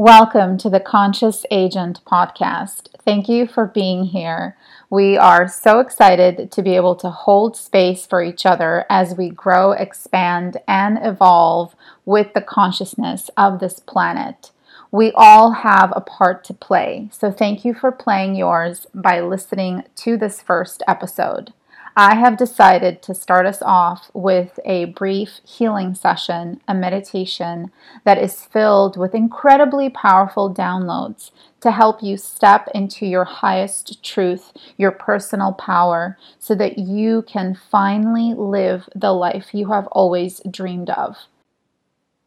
Welcome 0.00 0.58
to 0.58 0.70
the 0.70 0.78
Conscious 0.78 1.44
Agent 1.50 2.02
podcast. 2.04 2.86
Thank 3.04 3.28
you 3.28 3.48
for 3.48 3.66
being 3.66 4.04
here. 4.04 4.56
We 4.88 5.16
are 5.16 5.48
so 5.48 5.80
excited 5.80 6.52
to 6.52 6.62
be 6.62 6.76
able 6.76 6.94
to 6.94 7.10
hold 7.10 7.56
space 7.56 8.06
for 8.06 8.22
each 8.22 8.46
other 8.46 8.86
as 8.88 9.16
we 9.16 9.28
grow, 9.28 9.72
expand, 9.72 10.58
and 10.68 11.00
evolve 11.02 11.74
with 12.04 12.32
the 12.32 12.40
consciousness 12.40 13.28
of 13.36 13.58
this 13.58 13.80
planet. 13.80 14.52
We 14.92 15.10
all 15.16 15.50
have 15.50 15.92
a 15.96 16.00
part 16.00 16.44
to 16.44 16.54
play, 16.54 17.08
so 17.10 17.32
thank 17.32 17.64
you 17.64 17.74
for 17.74 17.90
playing 17.90 18.36
yours 18.36 18.86
by 18.94 19.20
listening 19.20 19.82
to 19.96 20.16
this 20.16 20.40
first 20.40 20.80
episode. 20.86 21.52
I 22.00 22.14
have 22.14 22.36
decided 22.36 23.02
to 23.02 23.12
start 23.12 23.44
us 23.44 23.60
off 23.60 24.08
with 24.14 24.60
a 24.64 24.84
brief 24.84 25.40
healing 25.42 25.96
session, 25.96 26.60
a 26.68 26.72
meditation 26.72 27.72
that 28.04 28.18
is 28.18 28.44
filled 28.44 28.96
with 28.96 29.16
incredibly 29.16 29.90
powerful 29.90 30.54
downloads 30.54 31.32
to 31.60 31.72
help 31.72 32.00
you 32.00 32.16
step 32.16 32.68
into 32.72 33.04
your 33.04 33.24
highest 33.24 34.00
truth, 34.04 34.52
your 34.76 34.92
personal 34.92 35.52
power, 35.52 36.16
so 36.38 36.54
that 36.54 36.78
you 36.78 37.22
can 37.22 37.58
finally 37.68 38.32
live 38.32 38.88
the 38.94 39.12
life 39.12 39.52
you 39.52 39.72
have 39.72 39.88
always 39.88 40.40
dreamed 40.48 40.90
of. 40.90 41.16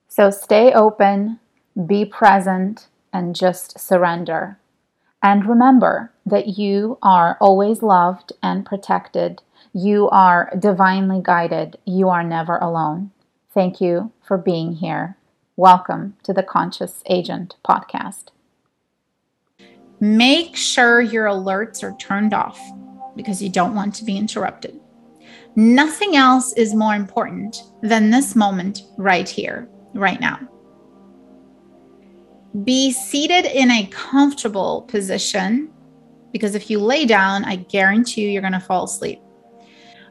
So 0.10 0.32
stay 0.32 0.74
open, 0.74 1.40
be 1.88 2.04
present, 2.04 2.88
and 3.14 3.34
just 3.34 3.80
surrender. 3.80 4.58
And 5.24 5.46
remember 5.46 6.12
that 6.26 6.58
you 6.58 6.98
are 7.02 7.38
always 7.40 7.82
loved 7.82 8.34
and 8.44 8.66
protected 8.66 9.42
you 9.74 10.10
are 10.10 10.52
divinely 10.60 11.22
guided. 11.24 11.78
You 11.86 12.10
are 12.10 12.24
never 12.24 12.58
alone. 12.58 13.12
Thank 13.54 13.80
you 13.80 14.12
for 14.22 14.38
being 14.38 14.74
here. 14.74 15.18
Welcome 15.56 16.18
to 16.24 16.34
the 16.34 16.44
Conscious 16.44 17.02
Agent 17.06 17.56
podcast. 17.68 18.26
Make 20.02 20.58
sure 20.58 21.00
your 21.00 21.28
alerts 21.28 21.84
are 21.84 21.96
turned 21.98 22.34
off 22.34 22.60
because 23.16 23.42
you 23.42 23.50
don't 23.50 23.76
want 23.76 23.96
to 23.96 24.04
be 24.04 24.18
interrupted. 24.18 24.78
Nothing 25.56 26.16
else 26.16 26.54
is 26.54 26.74
more 26.74 26.96
important 26.96 27.64
than 27.82 28.10
this 28.10 28.36
moment 28.36 28.84
right 28.98 29.30
here, 29.30 29.70
right 29.94 30.20
now. 30.20 30.40
Be 32.66 32.92
seated 32.92 33.46
in 33.46 33.72
a 33.72 33.88
comfortable 33.88 34.82
position 34.84 35.72
because 36.34 36.56
if 36.56 36.70
you 36.70 36.80
lay 36.80 37.06
down, 37.06 37.46
I 37.46 37.58
guarantee 37.58 38.22
you 38.22 38.30
you're 38.30 38.42
going 38.42 38.54
to 38.54 38.60
fall 38.60 38.86
asleep. 38.86 39.22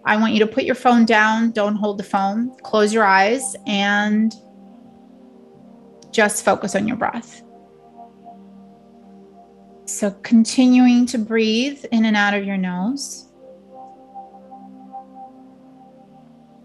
I 0.04 0.16
want 0.16 0.32
you 0.32 0.40
to 0.40 0.46
put 0.46 0.64
your 0.64 0.74
phone 0.74 1.04
down. 1.04 1.50
Don't 1.52 1.76
hold 1.76 1.98
the 1.98 2.04
phone. 2.04 2.54
Close 2.62 2.92
your 2.92 3.04
eyes 3.04 3.54
and 3.66 4.34
just 6.10 6.44
focus 6.44 6.74
on 6.74 6.88
your 6.88 6.96
breath. 6.96 7.42
So, 9.84 10.12
continuing 10.22 11.06
to 11.06 11.18
breathe 11.18 11.84
in 11.90 12.04
and 12.04 12.16
out 12.16 12.34
of 12.34 12.44
your 12.44 12.56
nose. 12.56 13.26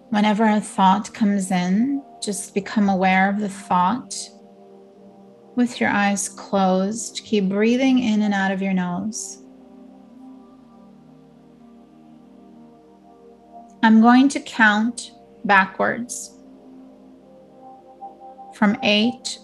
Whenever 0.09 0.45
a 0.45 0.61
thought 0.61 1.13
comes 1.13 1.52
in, 1.52 2.03
just 2.23 2.53
become 2.53 2.88
aware 2.88 3.30
of 3.30 3.39
the 3.39 3.50
thought 3.50 4.16
with 5.56 5.81
your 5.81 5.89
eyes 5.89 6.30
closed. 6.30 7.22
Keep 7.25 7.50
breathing 7.50 8.00
in 8.00 8.22
and 8.22 8.33
out 8.33 8.52
of 8.52 8.61
your 8.61 8.73
nose. 8.73 9.41
I'm 13.86 14.02
going 14.02 14.30
to 14.30 14.39
count 14.39 15.11
backwards 15.44 16.39
from 18.55 18.80
eight 18.81 19.38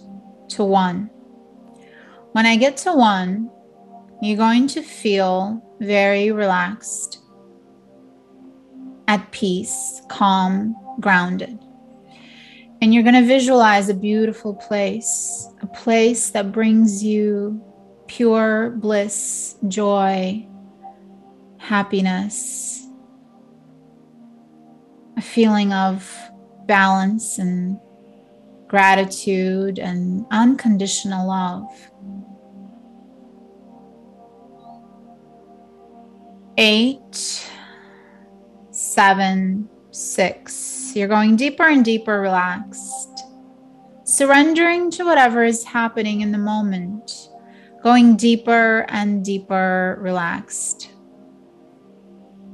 to 0.48 0.64
one. 0.64 1.10
When 2.32 2.44
I 2.44 2.56
get 2.56 2.76
to 2.78 2.92
one, 2.92 3.48
you're 4.20 4.36
going 4.36 4.66
to 4.66 4.82
feel 4.82 5.62
very 5.78 6.32
relaxed, 6.32 7.22
at 9.06 9.30
peace, 9.30 10.02
calm, 10.08 10.74
grounded. 10.98 11.56
And 12.80 12.92
you're 12.92 13.04
going 13.04 13.14
to 13.14 13.24
visualize 13.24 13.88
a 13.88 13.94
beautiful 13.94 14.54
place, 14.54 15.48
a 15.60 15.68
place 15.68 16.30
that 16.30 16.50
brings 16.50 17.04
you 17.04 17.62
pure 18.08 18.70
bliss, 18.70 19.54
joy, 19.68 20.44
happiness, 21.58 22.81
a 25.22 25.24
feeling 25.24 25.72
of 25.72 26.12
balance 26.66 27.38
and 27.38 27.78
gratitude 28.66 29.78
and 29.78 30.26
unconditional 30.32 31.28
love. 31.28 31.68
Eight, 36.58 37.48
seven, 38.72 39.68
six. 39.92 40.92
You're 40.94 41.08
going 41.08 41.36
deeper 41.36 41.68
and 41.68 41.84
deeper 41.84 42.20
relaxed, 42.20 43.24
surrendering 44.04 44.90
to 44.92 45.04
whatever 45.04 45.44
is 45.44 45.62
happening 45.62 46.22
in 46.22 46.32
the 46.32 46.38
moment, 46.38 47.28
going 47.82 48.16
deeper 48.16 48.86
and 48.88 49.24
deeper 49.24 49.98
relaxed. 50.00 50.90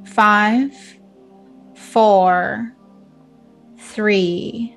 Five, 0.05 0.97
four, 1.88 2.75
three. 3.78 4.76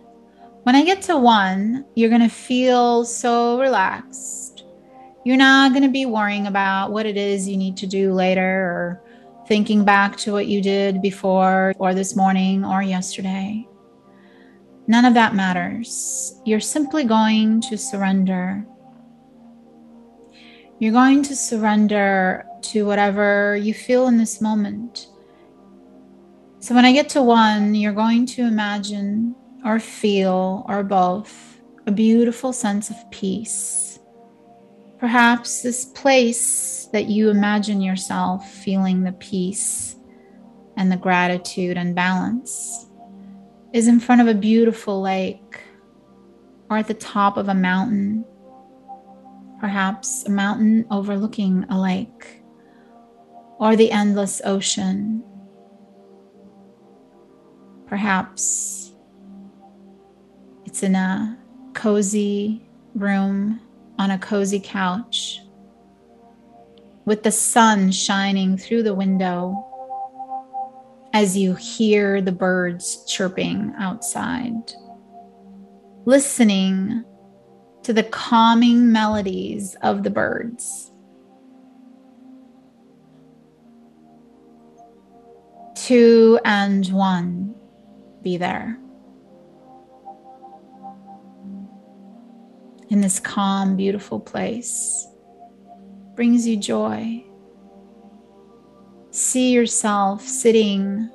When 0.63 0.75
I 0.75 0.85
get 0.85 1.01
to 1.03 1.17
one, 1.17 1.85
you're 1.95 2.09
going 2.09 2.22
to 2.22 2.29
feel 2.29 3.03
so 3.03 3.59
relaxed. 3.59 4.63
You're 5.25 5.38
not 5.38 5.71
going 5.71 5.83
to 5.83 5.89
be 5.89 6.05
worrying 6.05 6.47
about 6.47 6.91
what 6.91 7.05
it 7.05 7.17
is 7.17 7.47
you 7.47 7.57
need 7.57 7.77
to 7.77 7.88
do 7.88 8.13
later 8.13 8.41
or 8.41 9.03
thinking 9.47 9.83
back 9.83 10.17
to 10.17 10.31
what 10.31 10.47
you 10.47 10.61
did 10.61 11.01
before 11.01 11.73
or 11.77 11.94
this 11.94 12.16
morning 12.16 12.63
or 12.63 12.81
yesterday. 12.81 13.67
None 14.88 15.05
of 15.05 15.13
that 15.13 15.35
matters. 15.35 16.39
You're 16.45 16.59
simply 16.59 17.03
going 17.03 17.61
to 17.61 17.77
surrender. 17.77 18.66
You're 20.79 20.94
going 20.94 21.21
to 21.23 21.35
surrender 21.35 22.45
to 22.61 22.85
whatever 22.85 23.55
you 23.55 23.73
feel 23.73 24.07
in 24.07 24.17
this 24.17 24.41
moment. 24.41 25.07
So 26.61 26.75
when 26.75 26.85
I 26.85 26.91
get 26.91 27.09
to 27.09 27.23
one, 27.23 27.73
you're 27.73 27.91
going 27.91 28.27
to 28.27 28.44
imagine 28.44 29.35
or 29.66 29.79
feel 29.79 30.63
or 30.69 30.83
both 30.83 31.59
a 31.88 31.91
beautiful 31.91 32.53
sense 32.53 32.91
of 32.91 32.97
peace. 33.09 33.97
Perhaps 35.00 35.63
this 35.63 35.85
place 35.85 36.88
that 36.94 37.05
you 37.05 37.31
imagine 37.31 37.81
yourself 37.81 38.47
feeling 38.47 39.01
the 39.01 39.13
peace 39.13 39.95
and 40.77 40.91
the 40.91 40.97
gratitude 40.97 41.77
and 41.77 41.95
balance 41.95 42.85
is 43.73 43.88
in 43.88 44.00
front 44.00 44.21
of 44.21 44.27
a 44.27 44.35
beautiful 44.35 45.01
lake 45.01 45.61
or 46.69 46.77
at 46.77 46.88
the 46.88 46.94
top 46.94 47.38
of 47.38 47.50
a 47.50 47.55
mountain, 47.55 48.23
perhaps 49.59 50.25
a 50.27 50.29
mountain 50.29 50.85
overlooking 50.91 51.66
a 51.71 51.81
lake 51.81 52.44
or 53.57 53.75
the 53.75 53.91
endless 53.91 54.44
ocean 54.45 55.23
Perhaps 57.91 58.94
it's 60.63 60.81
in 60.81 60.96
a 60.96 61.38
cozy 61.74 62.66
room 62.96 63.59
on 64.00 64.12
a 64.12 64.18
cozy 64.18 64.62
couch 64.63 65.41
with 67.03 67.24
the 67.24 67.34
sun 67.34 67.91
shining 67.91 68.57
through 68.57 68.84
the 68.84 68.94
window 68.94 69.68
as 71.12 71.35
you 71.35 71.53
hear 71.56 72.22
the 72.22 72.31
birds 72.31 73.03
chirping 73.09 73.74
outside, 73.78 74.72
listening 76.06 77.03
to 77.84 77.91
the 77.91 78.03
calming 78.03 78.90
melodies 78.94 79.75
of 79.81 80.04
the 80.04 80.10
birds. 80.10 80.94
Two 85.75 86.39
and 86.45 86.88
one 86.94 87.50
be 88.21 88.38
there. 88.38 88.77
In 92.89 93.01
this 93.01 93.19
calm, 93.19 93.77
beautiful 93.77 94.19
place 94.19 95.07
brings 96.15 96.45
you 96.45 96.57
joy. 96.57 97.23
See 99.12 99.51
yourself 99.51 100.27
sitting, 100.27 101.09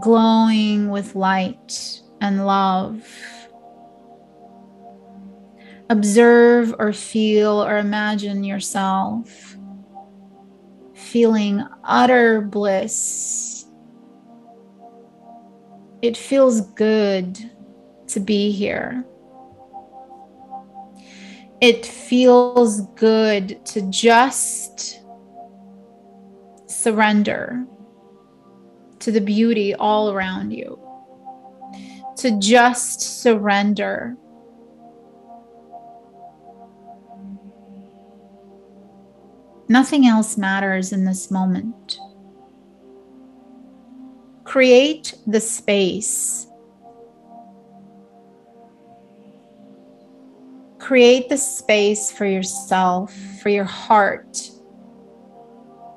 glowing 0.00 0.90
with 0.90 1.14
light 1.14 2.00
and 2.20 2.46
love. 2.46 3.06
Observe 5.88 6.74
or 6.78 6.92
feel 6.92 7.62
or 7.62 7.78
imagine 7.78 8.42
yourself 8.42 9.56
feeling 10.94 11.64
utter 11.84 12.40
bliss 12.40 13.55
it 16.06 16.16
feels 16.16 16.60
good 16.72 17.38
to 18.08 18.20
be 18.20 18.50
here. 18.50 19.04
it 21.60 21.86
feels 21.86 22.82
good 22.96 23.64
to 23.64 23.80
just 23.90 25.00
surrender 26.66 27.64
to 28.98 29.10
the 29.10 29.20
beauty 29.20 29.74
all 29.74 30.12
around 30.12 30.50
you, 30.50 30.78
to 32.16 32.38
just 32.38 33.22
surrender. 33.22 34.16
Nothing 39.68 40.06
else 40.06 40.36
matters 40.36 40.92
in 40.92 41.04
this 41.04 41.30
moment. 41.30 41.98
Create 44.56 45.12
the 45.26 45.38
space 45.38 46.46
Create 50.78 51.28
the 51.28 51.36
space 51.36 52.10
for 52.10 52.24
yourself, 52.24 53.14
for 53.42 53.50
your 53.50 53.64
heart. 53.64 54.50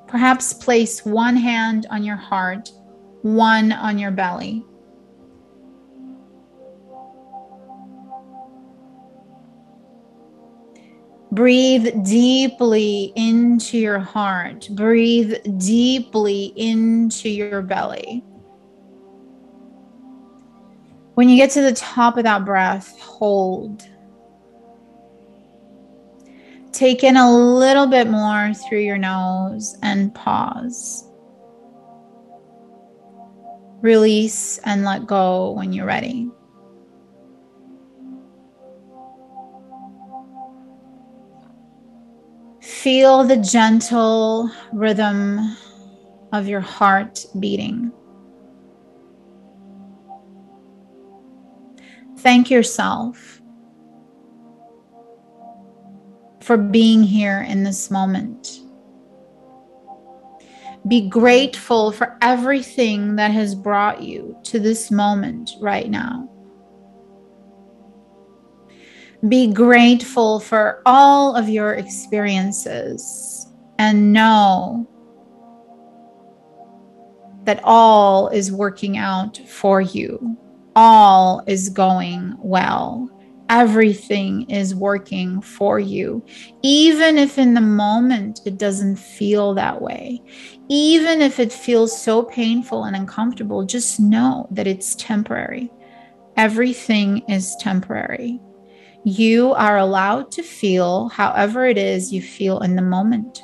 Perhaps 0.08 0.52
place 0.52 1.06
one 1.06 1.36
hand 1.36 1.86
on 1.90 2.04
your 2.04 2.16
heart, 2.16 2.70
one 3.22 3.72
on 3.72 3.98
your 3.98 4.10
belly. 4.10 4.62
Breathe 11.32 12.04
deeply 12.04 13.14
into 13.16 13.78
your 13.78 14.00
heart. 14.00 14.68
Breathe 14.72 15.36
deeply 15.56 16.52
into 16.56 17.30
your 17.30 17.62
belly. 17.62 18.22
When 21.20 21.28
you 21.28 21.36
get 21.36 21.50
to 21.50 21.60
the 21.60 21.74
top 21.74 22.16
of 22.16 22.24
that 22.24 22.46
breath, 22.46 22.98
hold. 22.98 23.86
Take 26.72 27.04
in 27.04 27.18
a 27.18 27.30
little 27.30 27.86
bit 27.86 28.08
more 28.08 28.54
through 28.54 28.78
your 28.78 28.96
nose 28.96 29.76
and 29.82 30.14
pause. 30.14 31.04
Release 33.82 34.60
and 34.64 34.82
let 34.82 35.06
go 35.06 35.50
when 35.50 35.74
you're 35.74 35.84
ready. 35.84 36.30
Feel 42.62 43.24
the 43.24 43.36
gentle 43.36 44.50
rhythm 44.72 45.54
of 46.32 46.48
your 46.48 46.62
heart 46.62 47.26
beating. 47.38 47.92
Thank 52.22 52.50
yourself 52.50 53.40
for 56.42 56.58
being 56.58 57.02
here 57.02 57.46
in 57.48 57.62
this 57.62 57.90
moment. 57.90 58.60
Be 60.86 61.08
grateful 61.08 61.92
for 61.92 62.18
everything 62.20 63.16
that 63.16 63.30
has 63.30 63.54
brought 63.54 64.02
you 64.02 64.36
to 64.44 64.58
this 64.58 64.90
moment 64.90 65.52
right 65.60 65.88
now. 65.88 66.28
Be 69.28 69.50
grateful 69.50 70.40
for 70.40 70.82
all 70.84 71.34
of 71.34 71.48
your 71.48 71.74
experiences 71.74 73.46
and 73.78 74.12
know 74.12 74.86
that 77.44 77.60
all 77.64 78.28
is 78.28 78.52
working 78.52 78.98
out 78.98 79.38
for 79.46 79.80
you. 79.80 80.36
All 80.82 81.42
is 81.46 81.68
going 81.68 82.34
well 82.38 83.10
everything 83.50 84.48
is 84.48 84.76
working 84.76 85.42
for 85.42 85.80
you, 85.80 86.24
even 86.62 87.18
if 87.18 87.36
in 87.36 87.52
the 87.52 87.60
moment 87.60 88.40
it 88.46 88.56
doesn't 88.56 88.96
feel 88.96 89.52
that 89.54 89.82
way. 89.82 90.22
Even 90.68 91.20
if 91.20 91.40
it 91.40 91.52
feels 91.52 92.00
so 92.00 92.22
painful 92.22 92.84
and 92.84 92.94
uncomfortable, 92.94 93.64
just 93.64 93.98
know 93.98 94.46
that 94.52 94.68
it's 94.68 94.94
temporary. 94.94 95.68
Everything 96.36 97.18
is 97.28 97.56
temporary. 97.56 98.40
You 99.04 99.52
are 99.54 99.78
allowed 99.78 100.30
to 100.32 100.42
feel 100.44 101.08
however 101.08 101.66
it 101.66 101.76
is 101.76 102.12
you 102.12 102.22
feel 102.22 102.60
in 102.60 102.76
the 102.76 102.82
moment. 102.82 103.42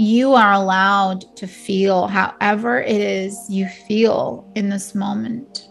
You 0.00 0.34
are 0.34 0.52
allowed 0.52 1.24
to 1.38 1.48
feel 1.48 2.06
however 2.06 2.80
it 2.80 3.00
is 3.00 3.36
you 3.50 3.66
feel 3.66 4.48
in 4.54 4.68
this 4.68 4.94
moment. 4.94 5.68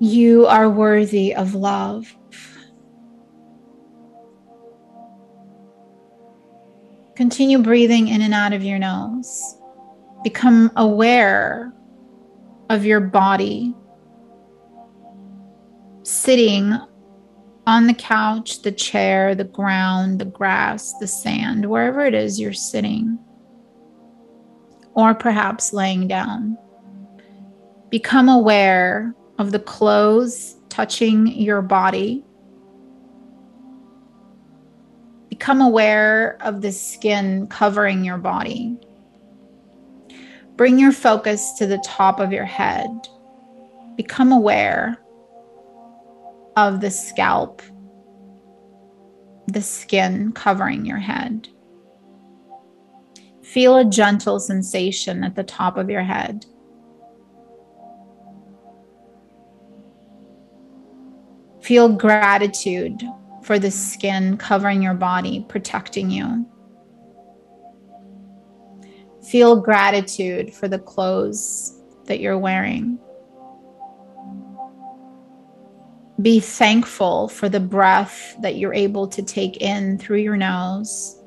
You 0.00 0.46
are 0.46 0.70
worthy 0.70 1.34
of 1.34 1.54
love. 1.54 2.16
Continue 7.16 7.58
breathing 7.58 8.08
in 8.08 8.22
and 8.22 8.32
out 8.32 8.54
of 8.54 8.62
your 8.62 8.78
nose. 8.78 9.58
Become 10.24 10.72
aware 10.76 11.70
of 12.70 12.86
your 12.86 13.00
body 13.00 13.74
sitting 16.02 16.78
on 17.68 17.86
the 17.86 17.92
couch, 17.92 18.62
the 18.62 18.72
chair, 18.72 19.34
the 19.34 19.44
ground, 19.44 20.18
the 20.18 20.24
grass, 20.24 20.94
the 21.00 21.06
sand, 21.06 21.66
wherever 21.68 22.02
it 22.02 22.14
is 22.14 22.40
you're 22.40 22.50
sitting, 22.50 23.18
or 24.94 25.14
perhaps 25.14 25.74
laying 25.74 26.08
down. 26.08 26.56
Become 27.90 28.30
aware 28.30 29.14
of 29.38 29.52
the 29.52 29.58
clothes 29.58 30.56
touching 30.70 31.26
your 31.26 31.60
body. 31.60 32.24
Become 35.28 35.60
aware 35.60 36.38
of 36.40 36.62
the 36.62 36.72
skin 36.72 37.48
covering 37.48 38.02
your 38.02 38.16
body. 38.16 38.78
Bring 40.56 40.78
your 40.78 40.92
focus 40.92 41.52
to 41.58 41.66
the 41.66 41.82
top 41.84 42.18
of 42.18 42.32
your 42.32 42.46
head. 42.46 42.88
Become 43.94 44.32
aware 44.32 44.98
of 46.58 46.80
the 46.80 46.90
scalp, 46.90 47.62
the 49.46 49.62
skin 49.62 50.32
covering 50.32 50.84
your 50.84 50.98
head. 50.98 51.48
Feel 53.44 53.76
a 53.76 53.84
gentle 53.84 54.40
sensation 54.40 55.22
at 55.22 55.36
the 55.36 55.44
top 55.44 55.76
of 55.76 55.88
your 55.88 56.02
head. 56.02 56.44
Feel 61.62 61.90
gratitude 61.90 63.04
for 63.44 63.60
the 63.60 63.70
skin 63.70 64.36
covering 64.36 64.82
your 64.82 64.94
body, 64.94 65.46
protecting 65.48 66.10
you. 66.10 66.44
Feel 69.22 69.60
gratitude 69.60 70.52
for 70.52 70.66
the 70.66 70.80
clothes 70.80 71.80
that 72.06 72.18
you're 72.18 72.38
wearing. 72.38 72.98
Be 76.20 76.40
thankful 76.40 77.28
for 77.28 77.48
the 77.48 77.60
breath 77.60 78.36
that 78.42 78.56
you're 78.56 78.74
able 78.74 79.06
to 79.08 79.22
take 79.22 79.58
in 79.58 79.98
through 79.98 80.18
your 80.18 80.36
nose 80.36 81.18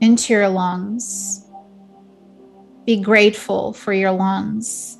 into 0.00 0.32
your 0.32 0.48
lungs. 0.48 1.44
Be 2.86 3.00
grateful 3.00 3.72
for 3.72 3.92
your 3.92 4.12
lungs. 4.12 4.98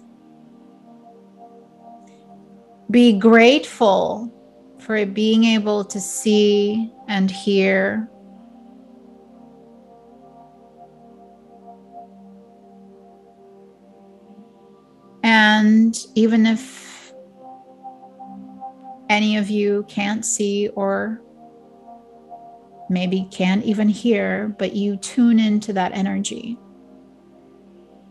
Be 2.90 3.18
grateful 3.18 4.34
for 4.78 5.04
being 5.06 5.44
able 5.44 5.84
to 5.84 6.00
see 6.00 6.90
and 7.06 7.30
hear. 7.30 8.08
And 15.22 15.96
even 16.14 16.46
if 16.46 16.88
any 19.08 19.36
of 19.36 19.48
you 19.48 19.84
can't 19.88 20.24
see 20.24 20.68
or 20.68 21.22
maybe 22.90 23.28
can't 23.30 23.64
even 23.64 23.88
hear, 23.88 24.54
but 24.58 24.74
you 24.74 24.96
tune 24.96 25.38
into 25.38 25.72
that 25.74 25.92
energy. 25.92 26.58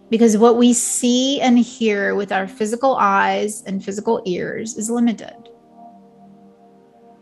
Because 0.09 0.37
what 0.37 0.57
we 0.57 0.73
see 0.73 1.41
and 1.41 1.59
hear 1.59 2.15
with 2.15 2.31
our 2.31 2.47
physical 2.47 2.95
eyes 2.95 3.63
and 3.63 3.83
physical 3.83 4.21
ears 4.25 4.77
is 4.77 4.89
limited. 4.89 5.49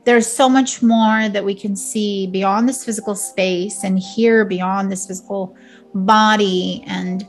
There's 0.03 0.27
so 0.27 0.47
much 0.47 0.83
more 0.83 1.29
that 1.29 1.43
we 1.43 1.55
can 1.55 1.75
see 1.75 2.27
beyond 2.27 2.69
this 2.69 2.85
physical 2.85 3.15
space 3.15 3.83
and 3.83 3.97
hear 3.97 4.45
beyond 4.45 4.91
this 4.91 5.07
physical 5.07 5.55
body 5.95 6.83
and 6.85 7.25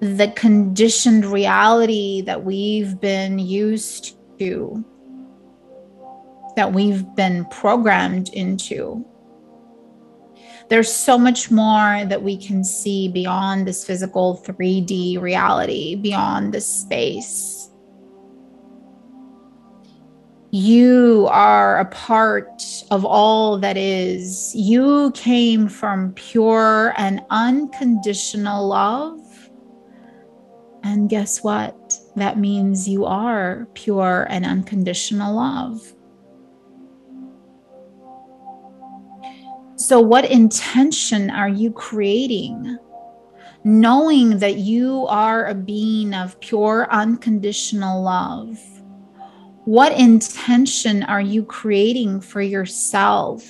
the 0.00 0.32
conditioned 0.34 1.24
reality 1.24 2.22
that 2.22 2.42
we've 2.42 3.00
been 3.00 3.38
used 3.38 4.16
to, 4.40 4.84
that 6.56 6.72
we've 6.72 7.04
been 7.14 7.44
programmed 7.46 8.28
into 8.30 9.04
there's 10.70 10.92
so 10.92 11.18
much 11.18 11.50
more 11.50 12.04
that 12.06 12.22
we 12.22 12.36
can 12.36 12.64
see 12.64 13.08
beyond 13.08 13.66
this 13.66 13.84
physical 13.84 14.42
3D 14.44 15.20
reality, 15.20 15.94
beyond 15.94 16.54
this 16.54 16.66
space. 16.66 17.70
You 20.50 21.28
are 21.30 21.80
a 21.80 21.84
part 21.86 22.62
of 22.90 23.04
all 23.04 23.58
that 23.58 23.76
is. 23.76 24.54
You 24.54 25.10
came 25.12 25.68
from 25.68 26.12
pure 26.14 26.94
and 26.96 27.20
unconditional 27.30 28.68
love. 28.68 29.20
And 30.82 31.10
guess 31.10 31.42
what? 31.42 31.94
That 32.14 32.38
means 32.38 32.88
you 32.88 33.04
are 33.04 33.66
pure 33.74 34.26
and 34.30 34.46
unconditional 34.46 35.34
love. 35.34 35.93
So, 39.76 40.00
what 40.00 40.30
intention 40.30 41.30
are 41.30 41.48
you 41.48 41.72
creating? 41.72 42.78
Knowing 43.64 44.38
that 44.38 44.58
you 44.58 45.06
are 45.08 45.46
a 45.46 45.54
being 45.54 46.14
of 46.14 46.38
pure, 46.40 46.86
unconditional 46.90 48.02
love. 48.02 48.58
What 49.64 49.98
intention 49.98 51.02
are 51.02 51.20
you 51.20 51.44
creating 51.44 52.20
for 52.20 52.42
yourself 52.42 53.44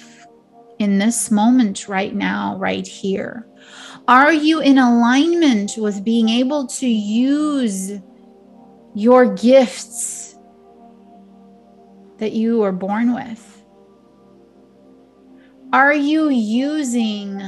in 0.79 0.99
this 0.99 1.31
moment, 1.31 1.89
right 1.89 2.15
now, 2.15 2.57
right 2.57 2.87
here? 2.87 3.47
Are 4.07 4.33
you 4.33 4.61
in 4.61 4.79
alignment 4.79 5.77
with 5.77 6.05
being 6.05 6.29
able 6.29 6.67
to 6.69 6.87
use 6.87 7.93
your 8.95 9.35
gifts 9.35 10.37
that 12.19 12.33
you 12.33 12.59
were 12.61 12.73
born 12.73 13.15
with? 13.15 13.54
Are 15.75 15.93
you 15.93 16.29
using 16.29 17.43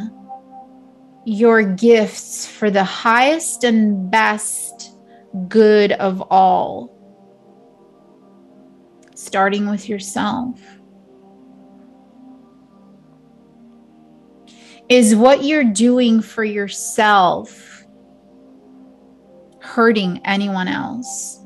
your 1.24 1.62
gifts 1.62 2.44
for 2.44 2.72
the 2.72 2.82
highest 2.82 3.62
and 3.62 4.10
best 4.10 4.98
good 5.46 5.92
of 5.92 6.20
all? 6.22 6.90
Starting 9.14 9.70
with 9.70 9.88
yourself. 9.88 10.60
Is 14.88 15.14
what 15.14 15.44
you're 15.44 15.62
doing 15.62 16.20
for 16.20 16.42
yourself 16.42 17.84
hurting 19.60 20.20
anyone 20.24 20.66
else? 20.66 21.40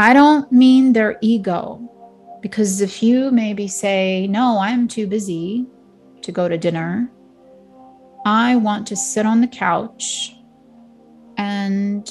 I 0.00 0.14
don't 0.14 0.50
mean 0.50 0.94
their 0.94 1.16
ego. 1.20 1.86
Because 2.40 2.80
if 2.80 3.02
you 3.02 3.30
maybe 3.30 3.68
say, 3.68 4.26
No, 4.26 4.58
I'm 4.58 4.88
too 4.88 5.06
busy 5.06 5.66
to 6.22 6.32
go 6.32 6.48
to 6.48 6.58
dinner, 6.58 7.10
I 8.24 8.56
want 8.56 8.86
to 8.88 8.96
sit 8.96 9.26
on 9.26 9.40
the 9.40 9.48
couch 9.48 10.34
and 11.36 12.10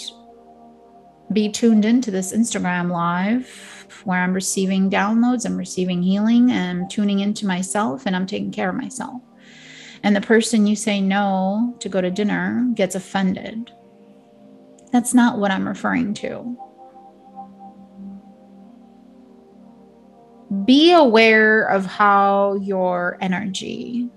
be 1.32 1.50
tuned 1.50 1.86
into 1.86 2.10
this 2.10 2.34
Instagram 2.34 2.90
live 2.92 3.88
where 4.04 4.20
I'm 4.20 4.34
receiving 4.34 4.90
downloads, 4.90 5.46
I'm 5.46 5.58
receiving 5.58 6.02
healing, 6.02 6.52
and 6.52 6.82
I'm 6.82 6.90
tuning 6.90 7.20
into 7.20 7.46
myself 7.46 8.06
and 8.06 8.16
I'm 8.16 8.26
taking 8.26 8.52
care 8.52 8.70
of 8.70 8.76
myself. 8.76 9.22
And 10.04 10.16
the 10.16 10.22
person 10.22 10.66
you 10.66 10.76
say 10.76 11.02
no 11.02 11.76
to 11.80 11.90
go 11.90 12.02
to 12.02 12.10
dinner 12.10 12.72
gets 12.74 12.96
offended. 12.96 13.72
That's 14.92 15.14
not 15.14 15.38
what 15.38 15.52
I'm 15.52 15.68
referring 15.68 16.14
to. 16.16 16.58
Be 20.70 20.92
aware 20.92 21.64
of 21.64 21.84
how 21.84 22.54
your 22.62 23.18
energy 23.22 24.08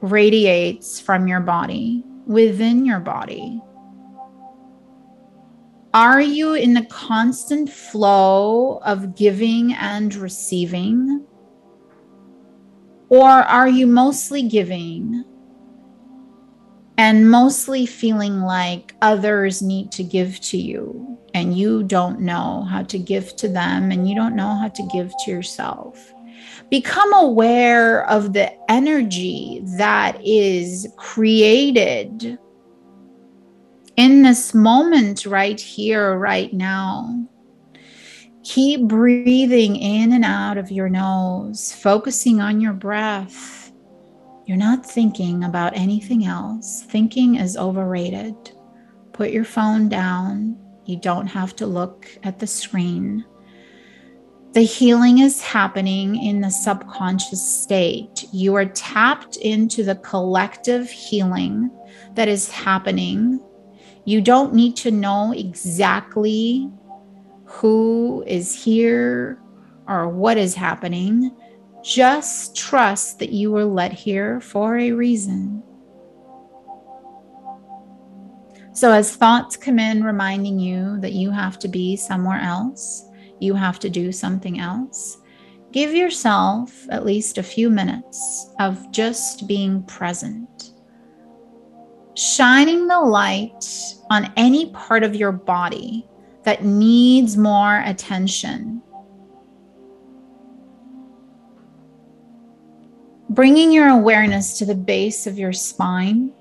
radiates 0.00 1.00
from 1.00 1.26
your 1.26 1.40
body 1.40 2.04
within 2.24 2.86
your 2.86 3.00
body. 3.00 3.60
Are 5.92 6.20
you 6.20 6.54
in 6.54 6.72
the 6.72 6.84
constant 6.84 7.68
flow 7.68 8.78
of 8.84 9.16
giving 9.16 9.72
and 9.72 10.14
receiving? 10.14 11.26
Or 13.08 13.28
are 13.28 13.68
you 13.68 13.88
mostly 13.88 14.42
giving 14.42 15.24
and 16.98 17.30
mostly 17.30 17.86
feeling 17.86 18.42
like 18.42 18.92
others 19.02 19.62
need 19.62 19.92
to 19.92 20.02
give 20.02 20.40
to 20.40 20.58
you 20.58 21.16
and 21.32 21.56
you 21.56 21.84
don't 21.84 22.20
know 22.20 22.66
how 22.68 22.82
to 22.82 22.98
give 22.98 23.36
to 23.36 23.48
them 23.48 23.92
and 23.92 24.08
you 24.08 24.16
don't 24.16 24.34
know 24.34 24.56
how 24.56 24.68
to 24.68 24.82
give 24.92 25.12
to 25.24 25.30
yourself. 25.30 26.12
Become 26.70 27.14
aware 27.14 28.04
of 28.10 28.32
the 28.32 28.52
energy 28.70 29.62
that 29.76 30.20
is 30.24 30.88
created 30.96 32.36
in 33.96 34.22
this 34.22 34.52
moment, 34.52 35.24
right 35.24 35.60
here, 35.60 36.16
right 36.18 36.52
now. 36.52 37.26
Keep 38.44 38.82
breathing 38.82 39.76
in 39.76 40.12
and 40.12 40.24
out 40.24 40.56
of 40.56 40.70
your 40.70 40.88
nose, 40.88 41.72
focusing 41.72 42.40
on 42.40 42.60
your 42.60 42.72
breath 42.72 43.57
you're 44.48 44.56
not 44.56 44.84
thinking 44.84 45.44
about 45.44 45.76
anything 45.76 46.24
else. 46.24 46.82
Thinking 46.84 47.34
is 47.34 47.58
overrated. 47.58 48.34
Put 49.12 49.30
your 49.30 49.44
phone 49.44 49.90
down. 49.90 50.56
You 50.86 50.96
don't 50.96 51.26
have 51.26 51.54
to 51.56 51.66
look 51.66 52.08
at 52.22 52.38
the 52.38 52.46
screen. 52.46 53.26
The 54.54 54.62
healing 54.62 55.18
is 55.18 55.42
happening 55.42 56.16
in 56.16 56.40
the 56.40 56.48
subconscious 56.48 57.46
state. 57.46 58.24
You 58.32 58.54
are 58.54 58.64
tapped 58.64 59.36
into 59.36 59.84
the 59.84 59.96
collective 59.96 60.88
healing 60.88 61.70
that 62.14 62.28
is 62.28 62.50
happening. 62.50 63.44
You 64.06 64.22
don't 64.22 64.54
need 64.54 64.76
to 64.76 64.90
know 64.90 65.32
exactly 65.32 66.70
who 67.44 68.24
is 68.26 68.64
here 68.64 69.42
or 69.86 70.08
what 70.08 70.38
is 70.38 70.54
happening. 70.54 71.36
Just 71.82 72.56
trust 72.56 73.18
that 73.18 73.30
you 73.30 73.52
were 73.52 73.64
led 73.64 73.92
here 73.92 74.40
for 74.40 74.76
a 74.76 74.92
reason. 74.92 75.62
So, 78.72 78.92
as 78.92 79.16
thoughts 79.16 79.56
come 79.56 79.78
in 79.78 80.04
reminding 80.04 80.58
you 80.58 81.00
that 81.00 81.12
you 81.12 81.30
have 81.30 81.58
to 81.60 81.68
be 81.68 81.96
somewhere 81.96 82.40
else, 82.40 83.08
you 83.40 83.54
have 83.54 83.78
to 83.80 83.90
do 83.90 84.12
something 84.12 84.60
else, 84.60 85.18
give 85.72 85.94
yourself 85.94 86.86
at 86.90 87.04
least 87.04 87.38
a 87.38 87.42
few 87.42 87.70
minutes 87.70 88.50
of 88.60 88.90
just 88.92 89.46
being 89.46 89.82
present. 89.84 90.72
Shining 92.16 92.86
the 92.88 93.00
light 93.00 93.64
on 94.10 94.32
any 94.36 94.70
part 94.70 95.02
of 95.02 95.14
your 95.14 95.32
body 95.32 96.08
that 96.44 96.64
needs 96.64 97.36
more 97.36 97.82
attention 97.84 98.82
bringing 103.30 103.70
your 103.70 103.88
awareness 103.88 104.58
to 104.58 104.64
the 104.64 104.74
base 104.74 105.26
of 105.26 105.38
your 105.38 105.52
spine 105.52 106.32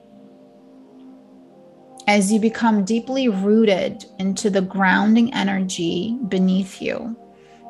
as 2.08 2.32
you 2.32 2.40
become 2.40 2.86
deeply 2.86 3.28
rooted 3.28 4.06
into 4.20 4.50
the 4.50 4.62
grounding 4.62 5.34
energy 5.34 6.18
beneath 6.30 6.82
you, 6.82 7.16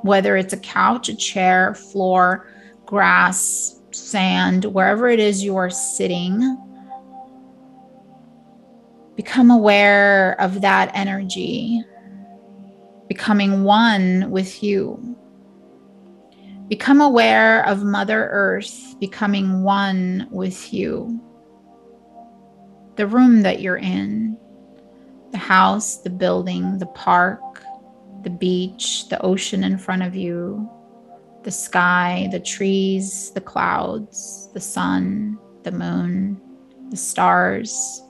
whether 0.04 0.38
it's 0.38 0.54
a 0.54 0.60
couch, 0.60 1.10
a 1.10 1.16
chair, 1.16 1.74
floor, 1.74 2.48
grass, 2.86 3.80
sand, 3.90 4.66
wherever 4.66 5.10
it 5.10 5.20
is 5.20 5.44
you 5.44 5.58
are 5.58 5.72
sitting. 5.72 6.56
Become 9.16 9.50
aware 9.50 10.40
of 10.40 10.62
that 10.62 10.92
energy, 10.94 11.82
becoming 13.08 13.64
one 13.64 14.30
with 14.30 14.62
you. 14.62 15.16
Become 16.68 17.02
aware 17.02 17.66
of 17.66 17.84
Mother 17.84 18.30
Earth 18.32 18.87
becoming 19.00 19.63
one 19.63 20.27
with 20.32 20.74
you. 20.74 21.22
The 22.96 23.08
room 23.08 23.44
that 23.44 23.62
you're 23.62 23.77
in, 23.77 24.38
the 25.32 25.38
house, 25.38 25.98
the 25.98 26.10
building, 26.10 26.80
the 26.80 26.88
park, 26.88 27.63
the 28.24 28.30
beach, 28.30 29.08
the 29.10 29.22
ocean 29.22 29.63
in 29.63 29.77
front 29.77 30.04
of 30.04 30.16
you, 30.16 30.70
the 31.44 31.51
sky, 31.51 32.27
the 32.32 32.39
trees, 32.39 33.32
the 33.32 33.42
clouds, 33.42 34.50
the 34.54 34.60
sun, 34.60 35.38
the 35.63 35.72
moon, 35.72 36.42
the 36.89 36.98
stars. 36.98 38.01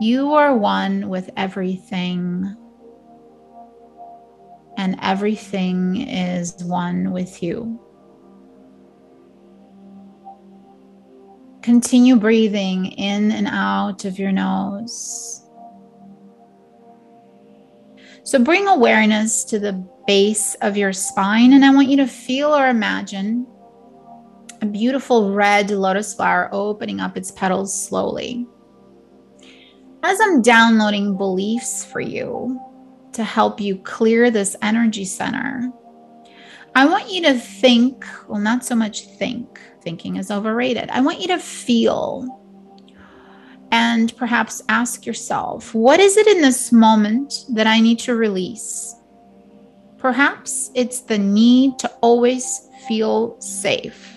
You 0.00 0.34
are 0.34 0.56
one 0.56 1.08
with 1.08 1.30
everything, 1.36 2.56
and 4.76 4.98
everything 5.00 6.08
is 6.08 6.64
one 6.64 7.12
with 7.12 7.42
you. 7.42 7.80
Continue 11.64 12.16
breathing 12.16 12.84
in 12.84 13.32
and 13.32 13.46
out 13.46 14.04
of 14.04 14.18
your 14.18 14.30
nose. 14.30 15.46
So 18.22 18.38
bring 18.38 18.68
awareness 18.68 19.44
to 19.44 19.58
the 19.58 19.72
base 20.06 20.56
of 20.56 20.76
your 20.76 20.92
spine, 20.92 21.54
and 21.54 21.64
I 21.64 21.74
want 21.74 21.88
you 21.88 21.96
to 21.96 22.06
feel 22.06 22.54
or 22.54 22.68
imagine 22.68 23.46
a 24.60 24.66
beautiful 24.66 25.32
red 25.32 25.70
lotus 25.70 26.12
flower 26.12 26.50
opening 26.52 27.00
up 27.00 27.16
its 27.16 27.30
petals 27.30 27.88
slowly. 27.88 28.46
As 30.02 30.20
I'm 30.20 30.42
downloading 30.42 31.16
beliefs 31.16 31.82
for 31.82 32.00
you 32.00 32.60
to 33.14 33.24
help 33.24 33.58
you 33.58 33.78
clear 33.78 34.30
this 34.30 34.54
energy 34.60 35.06
center, 35.06 35.72
I 36.74 36.84
want 36.84 37.10
you 37.10 37.22
to 37.22 37.32
think, 37.32 38.04
well, 38.28 38.38
not 38.38 38.66
so 38.66 38.74
much 38.74 39.06
think, 39.06 39.58
thinking 39.84 40.16
is 40.16 40.30
overrated. 40.30 40.90
I 40.90 41.00
want 41.00 41.20
you 41.20 41.28
to 41.28 41.38
feel 41.38 42.40
and 43.70 44.16
perhaps 44.16 44.62
ask 44.68 45.04
yourself, 45.04 45.74
what 45.74 46.00
is 46.00 46.16
it 46.16 46.26
in 46.26 46.40
this 46.40 46.72
moment 46.72 47.44
that 47.50 47.66
I 47.66 47.80
need 47.80 47.98
to 48.00 48.14
release? 48.14 48.94
Perhaps 49.98 50.70
it's 50.74 51.00
the 51.00 51.18
need 51.18 51.78
to 51.80 51.90
always 52.00 52.68
feel 52.86 53.40
safe. 53.40 54.14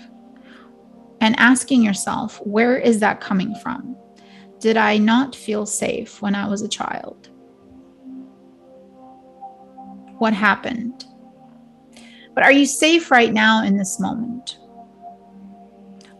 And 1.21 1.35
asking 1.39 1.81
yourself, 1.81 2.37
where 2.45 2.77
is 2.77 2.99
that 2.99 3.19
coming 3.19 3.55
from? 3.55 3.97
Did 4.59 4.77
I 4.77 4.97
not 4.97 5.35
feel 5.35 5.65
safe 5.65 6.21
when 6.21 6.35
I 6.35 6.47
was 6.47 6.61
a 6.61 6.67
child? 6.67 7.29
What 10.19 10.33
happened? 10.33 11.05
But 12.35 12.43
are 12.43 12.51
you 12.51 12.67
safe 12.67 13.09
right 13.09 13.33
now 13.33 13.63
in 13.63 13.77
this 13.77 13.99
moment? 13.99 14.59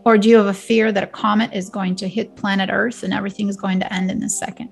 Or 0.08 0.16
do 0.16 0.26
you 0.26 0.38
have 0.38 0.46
a 0.46 0.54
fear 0.54 0.90
that 0.90 1.04
a 1.04 1.06
comet 1.06 1.52
is 1.52 1.68
going 1.68 1.94
to 1.96 2.08
hit 2.08 2.34
planet 2.34 2.70
Earth 2.72 3.02
and 3.02 3.12
everything 3.12 3.50
is 3.50 3.58
going 3.58 3.78
to 3.80 3.92
end 3.92 4.10
in 4.10 4.22
a 4.22 4.30
second? 4.30 4.70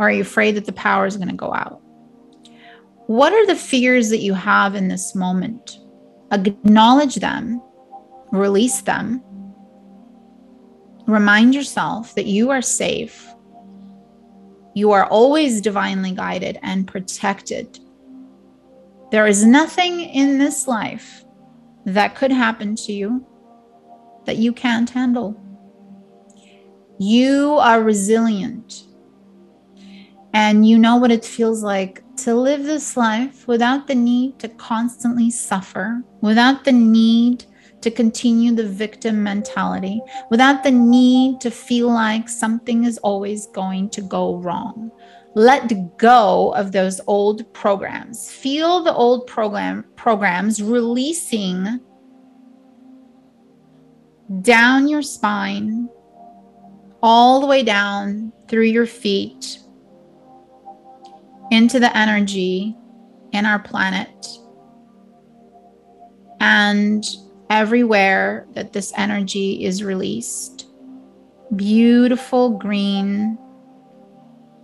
Or 0.00 0.08
are 0.08 0.10
you 0.10 0.22
afraid 0.22 0.56
that 0.56 0.64
the 0.64 0.72
power 0.72 1.06
is 1.06 1.16
going 1.16 1.28
to 1.28 1.34
go 1.36 1.54
out? 1.54 1.80
What 3.06 3.32
are 3.32 3.46
the 3.46 3.54
fears 3.54 4.10
that 4.10 4.18
you 4.18 4.34
have 4.34 4.74
in 4.74 4.88
this 4.88 5.14
moment? 5.14 5.78
Acknowledge 6.32 7.14
them, 7.14 7.62
release 8.32 8.80
them, 8.80 9.22
remind 11.06 11.54
yourself 11.54 12.12
that 12.16 12.26
you 12.26 12.50
are 12.50 12.62
safe. 12.62 13.28
You 14.74 14.90
are 14.90 15.06
always 15.06 15.60
divinely 15.60 16.10
guided 16.10 16.58
and 16.64 16.88
protected. 16.88 17.78
There 19.12 19.28
is 19.28 19.46
nothing 19.46 20.00
in 20.00 20.38
this 20.38 20.66
life 20.66 21.24
that 21.84 22.16
could 22.16 22.32
happen 22.32 22.74
to 22.74 22.92
you 22.92 23.24
that 24.26 24.36
you 24.36 24.52
can't 24.52 24.90
handle. 24.90 25.40
You 26.98 27.54
are 27.60 27.82
resilient 27.82 28.84
and 30.36 30.68
you 30.68 30.78
know 30.78 30.96
what 30.96 31.10
it 31.10 31.24
feels 31.24 31.62
like 31.62 32.02
to 32.16 32.34
live 32.34 32.64
this 32.64 32.94
life 32.96 33.48
without 33.48 33.86
the 33.86 33.94
need 33.94 34.38
to 34.38 34.48
constantly 34.48 35.30
suffer, 35.30 36.02
without 36.20 36.62
the 36.62 36.72
need 36.72 37.46
to 37.80 37.90
continue 37.90 38.54
the 38.54 38.66
victim 38.68 39.22
mentality, 39.22 40.00
without 40.30 40.62
the 40.62 40.70
need 40.70 41.40
to 41.40 41.50
feel 41.50 41.88
like 41.88 42.28
something 42.28 42.84
is 42.84 42.98
always 42.98 43.46
going 43.48 43.88
to 43.88 44.02
go 44.02 44.36
wrong. 44.36 44.90
Let 45.34 45.96
go 45.96 46.52
of 46.54 46.72
those 46.72 47.00
old 47.06 47.50
programs. 47.54 48.30
Feel 48.30 48.82
the 48.82 48.94
old 48.94 49.26
program 49.26 49.84
programs 49.94 50.62
releasing 50.62 51.80
down 54.42 54.88
your 54.88 55.02
spine, 55.02 55.88
all 57.02 57.40
the 57.40 57.46
way 57.46 57.62
down 57.62 58.32
through 58.48 58.64
your 58.64 58.86
feet 58.86 59.58
into 61.50 61.78
the 61.78 61.96
energy 61.96 62.76
in 63.32 63.46
our 63.46 63.58
planet. 63.58 64.26
And 66.40 67.04
everywhere 67.50 68.46
that 68.54 68.72
this 68.72 68.92
energy 68.96 69.64
is 69.64 69.82
released, 69.84 70.66
beautiful 71.54 72.50
green, 72.50 73.38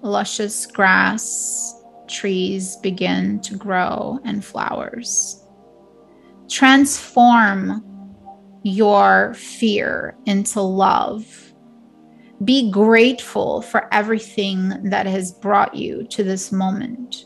luscious 0.03 0.67
grass, 0.67 1.81
trees 2.09 2.77
begin 2.77 3.41
to 3.41 3.57
grow 3.57 4.19
and 4.25 4.45
flowers. 4.45 5.45
Transform 6.49 7.85
your 8.63 9.35
fear 9.35 10.17
into 10.27 10.61
love. 10.61 11.55
Be 12.45 12.71
grateful 12.71 13.63
for 13.63 13.93
everything 13.93 14.91
that 14.91 15.07
has 15.07 15.33
brought 15.33 15.75
you 15.75 16.05
to 16.09 16.25
this 16.25 16.51
moment. 16.51 17.25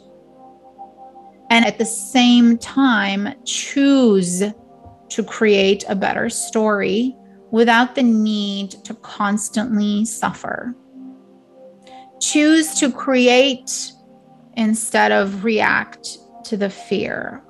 And 1.50 1.64
at 1.64 1.78
the 1.78 1.86
same 1.86 2.58
time, 2.58 3.34
choose 3.44 4.42
to 5.08 5.22
create 5.22 5.84
a 5.88 5.94
better 5.94 6.28
story 6.28 7.16
without 7.50 7.94
the 7.94 8.02
need 8.02 8.72
to 8.84 8.94
constantly 8.94 10.04
suffer. 10.04 10.74
Choose 12.20 12.74
to 12.74 12.90
create 12.90 13.92
instead 14.54 15.12
of 15.12 15.44
react 15.44 16.18
to 16.44 16.56
the 16.56 16.70
fear 16.70 17.42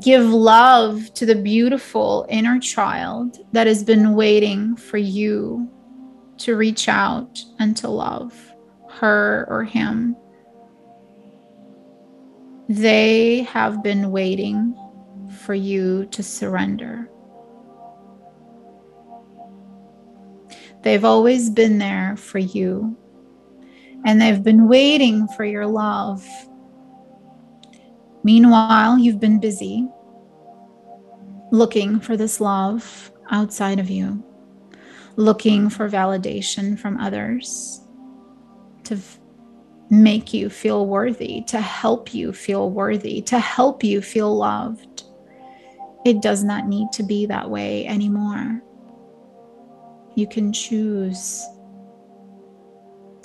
give 0.00 0.24
love 0.24 1.12
to 1.14 1.26
the 1.26 1.34
beautiful 1.34 2.26
inner 2.28 2.58
child 2.58 3.38
that 3.52 3.66
has 3.66 3.82
been 3.84 4.14
waiting 4.14 4.76
for 4.76 4.98
you 4.98 5.70
to 6.38 6.56
reach 6.56 6.88
out 6.88 7.42
and 7.58 7.76
to 7.76 7.88
love 7.88 8.34
her 8.88 9.46
or 9.48 9.64
him. 9.64 10.16
They 12.68 13.42
have 13.42 13.82
been 13.82 14.10
waiting 14.10 14.74
for 15.40 15.54
you 15.54 16.06
to 16.06 16.22
surrender. 16.22 17.08
They've 20.82 21.04
always 21.04 21.50
been 21.50 21.78
there 21.78 22.16
for 22.16 22.38
you, 22.38 22.96
and 24.06 24.20
they've 24.20 24.42
been 24.42 24.66
waiting 24.66 25.28
for 25.28 25.44
your 25.44 25.66
love 25.66 26.26
Meanwhile, 28.22 28.98
you've 28.98 29.20
been 29.20 29.40
busy 29.40 29.88
looking 31.50 31.98
for 32.00 32.16
this 32.16 32.40
love 32.40 33.10
outside 33.30 33.78
of 33.78 33.90
you, 33.90 34.22
looking 35.16 35.68
for 35.70 35.88
validation 35.88 36.78
from 36.78 36.98
others 36.98 37.80
to 38.84 38.98
make 39.90 40.32
you 40.32 40.48
feel 40.48 40.86
worthy, 40.86 41.42
to 41.42 41.60
help 41.60 42.14
you 42.14 42.32
feel 42.32 42.70
worthy, 42.70 43.20
to 43.22 43.38
help 43.38 43.82
you 43.82 44.00
feel 44.00 44.36
loved. 44.36 45.04
It 46.04 46.22
does 46.22 46.44
not 46.44 46.68
need 46.68 46.92
to 46.92 47.02
be 47.02 47.26
that 47.26 47.50
way 47.50 47.86
anymore. 47.86 48.62
You 50.14 50.28
can 50.28 50.52
choose 50.52 51.44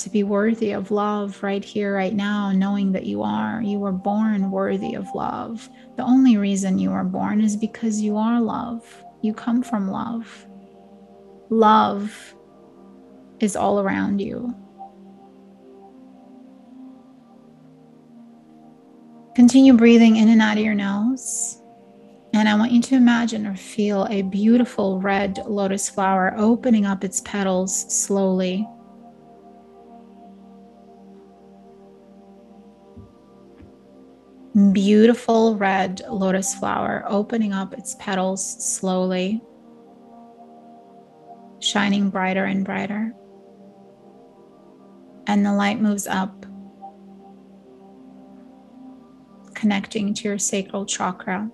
to 0.05 0.09
be 0.11 0.21
worthy 0.21 0.71
of 0.71 0.91
love 0.91 1.41
right 1.41 1.65
here, 1.65 1.95
right 1.95 2.13
now, 2.13 2.51
knowing 2.51 2.91
that 2.91 3.07
you 3.07 3.23
are. 3.23 3.59
You 3.63 3.79
were 3.79 3.91
born 3.91 4.51
worthy 4.51 4.93
of 4.93 5.07
love. 5.15 5.67
The 5.97 6.03
only 6.03 6.37
reason 6.37 6.77
you 6.77 6.91
are 6.91 7.03
born 7.03 7.41
is 7.41 7.57
because 7.57 7.99
you 7.99 8.15
are 8.15 8.39
love. 8.39 9.03
You 9.23 9.33
come 9.33 9.63
from 9.63 9.89
love. 9.89 10.45
Love 11.49 12.35
is 13.39 13.55
all 13.55 13.79
around 13.79 14.21
you. 14.21 14.53
Continue 19.35 19.73
breathing 19.73 20.17
in 20.17 20.29
and 20.29 20.39
out 20.39 20.59
of 20.59 20.63
your 20.63 20.75
nose. 20.75 21.59
And 22.33 22.47
I 22.47 22.53
want 22.53 22.71
you 22.71 22.81
to 22.83 22.95
imagine 22.95 23.47
or 23.47 23.55
feel 23.55 24.05
a 24.11 24.21
beautiful 24.21 25.01
red 25.01 25.39
lotus 25.47 25.89
flower 25.89 26.35
opening 26.37 26.85
up 26.85 27.03
its 27.03 27.21
petals 27.21 27.91
slowly. 27.91 28.67
Beautiful 34.71 35.57
red 35.57 36.01
lotus 36.09 36.55
flower 36.55 37.03
opening 37.09 37.51
up 37.51 37.73
its 37.73 37.95
petals 37.99 38.63
slowly, 38.63 39.41
shining 41.59 42.09
brighter 42.09 42.45
and 42.45 42.63
brighter. 42.63 43.13
And 45.27 45.45
the 45.45 45.51
light 45.51 45.81
moves 45.81 46.07
up, 46.07 46.45
connecting 49.55 50.13
to 50.13 50.23
your 50.23 50.37
sacral 50.37 50.85
chakra. 50.85 51.51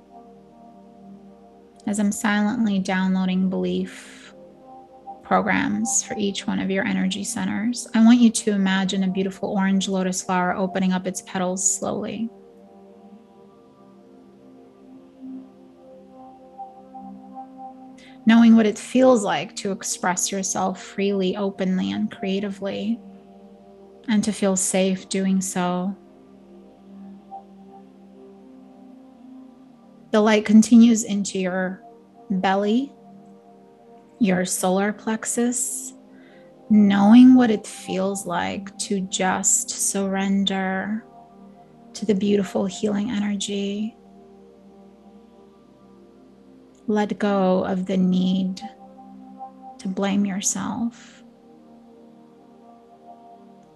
As 1.87 1.99
I'm 1.99 2.11
silently 2.11 2.77
downloading 2.77 3.49
belief 3.49 4.35
programs 5.23 6.03
for 6.03 6.15
each 6.19 6.45
one 6.45 6.59
of 6.59 6.69
your 6.69 6.85
energy 6.85 7.23
centers, 7.23 7.87
I 7.95 8.05
want 8.05 8.19
you 8.19 8.29
to 8.29 8.51
imagine 8.51 9.03
a 9.03 9.07
beautiful 9.07 9.49
orange 9.49 9.87
lotus 9.87 10.21
flower 10.21 10.53
opening 10.53 10.91
up 10.91 11.07
its 11.07 11.23
petals 11.23 11.79
slowly. 11.79 12.29
Knowing 18.25 18.55
what 18.55 18.65
it 18.65 18.77
feels 18.77 19.23
like 19.23 19.55
to 19.55 19.71
express 19.71 20.31
yourself 20.31 20.81
freely, 20.81 21.35
openly, 21.35 21.91
and 21.91 22.11
creatively, 22.11 22.99
and 24.07 24.23
to 24.23 24.31
feel 24.31 24.55
safe 24.55 25.09
doing 25.09 25.41
so. 25.41 25.95
The 30.11 30.21
light 30.21 30.45
continues 30.45 31.03
into 31.03 31.39
your 31.39 31.81
belly, 32.29 32.93
your 34.19 34.45
solar 34.45 34.93
plexus, 34.93 35.93
knowing 36.69 37.33
what 37.35 37.49
it 37.49 37.65
feels 37.65 38.25
like 38.25 38.77
to 38.77 39.01
just 39.01 39.69
surrender 39.69 41.03
to 41.93 42.05
the 42.05 42.15
beautiful 42.15 42.65
healing 42.65 43.09
energy 43.09 43.95
let 46.91 47.17
go 47.19 47.63
of 47.63 47.85
the 47.85 47.97
need 47.97 48.61
to 49.79 49.87
blame 49.87 50.25
yourself. 50.25 51.23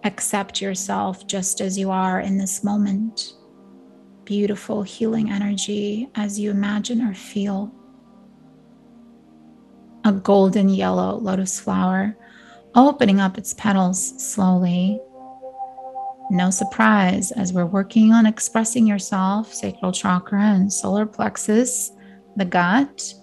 Accept 0.03 0.61
yourself 0.61 1.25
just 1.25 1.61
as 1.61 1.77
you 1.77 1.89
are 1.91 2.19
in 2.19 2.37
this 2.37 2.63
moment. 2.63 3.33
Beautiful 4.25 4.83
healing 4.83 5.31
energy 5.31 6.09
as 6.15 6.39
you 6.39 6.51
imagine 6.51 7.01
or 7.01 7.13
feel 7.13 7.73
a 10.03 10.11
golden 10.11 10.69
yellow 10.69 11.15
lotus 11.15 11.59
flower 11.59 12.15
opening 12.75 13.19
up 13.19 13.37
its 13.37 13.53
petals 13.53 14.13
slowly. 14.23 14.99
No 16.29 16.49
surprise 16.49 17.31
as 17.31 17.53
we're 17.53 17.65
working 17.65 18.11
on 18.11 18.25
expressing 18.25 18.85
yourself, 18.85 19.53
sacral 19.53 19.91
chakra 19.91 20.41
and 20.41 20.71
solar 20.71 21.05
plexus, 21.05 21.91
the 22.35 22.45
gut. 22.45 23.13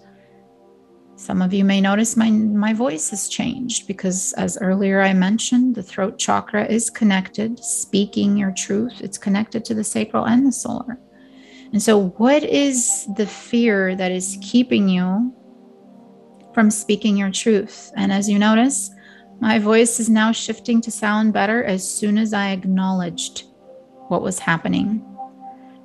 Some 1.15 1.41
of 1.41 1.53
you 1.53 1.63
may 1.63 1.79
notice 1.79 2.17
my, 2.17 2.29
my 2.29 2.73
voice 2.73 3.09
has 3.11 3.29
changed 3.29 3.87
because, 3.87 4.33
as 4.33 4.57
earlier 4.59 5.01
I 5.01 5.13
mentioned, 5.13 5.75
the 5.75 5.83
throat 5.83 6.17
chakra 6.17 6.65
is 6.65 6.89
connected, 6.89 7.59
speaking 7.59 8.35
your 8.35 8.51
truth. 8.51 8.99
It's 8.99 9.17
connected 9.17 9.63
to 9.65 9.73
the 9.73 9.83
sacral 9.83 10.25
and 10.25 10.45
the 10.45 10.51
solar. 10.51 10.99
And 11.71 11.81
so, 11.81 12.09
what 12.17 12.43
is 12.43 13.07
the 13.15 13.27
fear 13.27 13.95
that 13.95 14.11
is 14.11 14.37
keeping 14.41 14.89
you 14.89 15.33
from 16.53 16.69
speaking 16.69 17.15
your 17.15 17.31
truth? 17.31 17.91
And 17.95 18.11
as 18.11 18.29
you 18.29 18.37
notice, 18.37 18.91
my 19.39 19.59
voice 19.59 19.99
is 19.99 20.09
now 20.09 20.31
shifting 20.31 20.81
to 20.81 20.91
sound 20.91 21.33
better 21.33 21.63
as 21.63 21.89
soon 21.89 22.17
as 22.17 22.33
I 22.33 22.51
acknowledged 22.51 23.45
what 24.07 24.21
was 24.21 24.39
happening. 24.39 25.03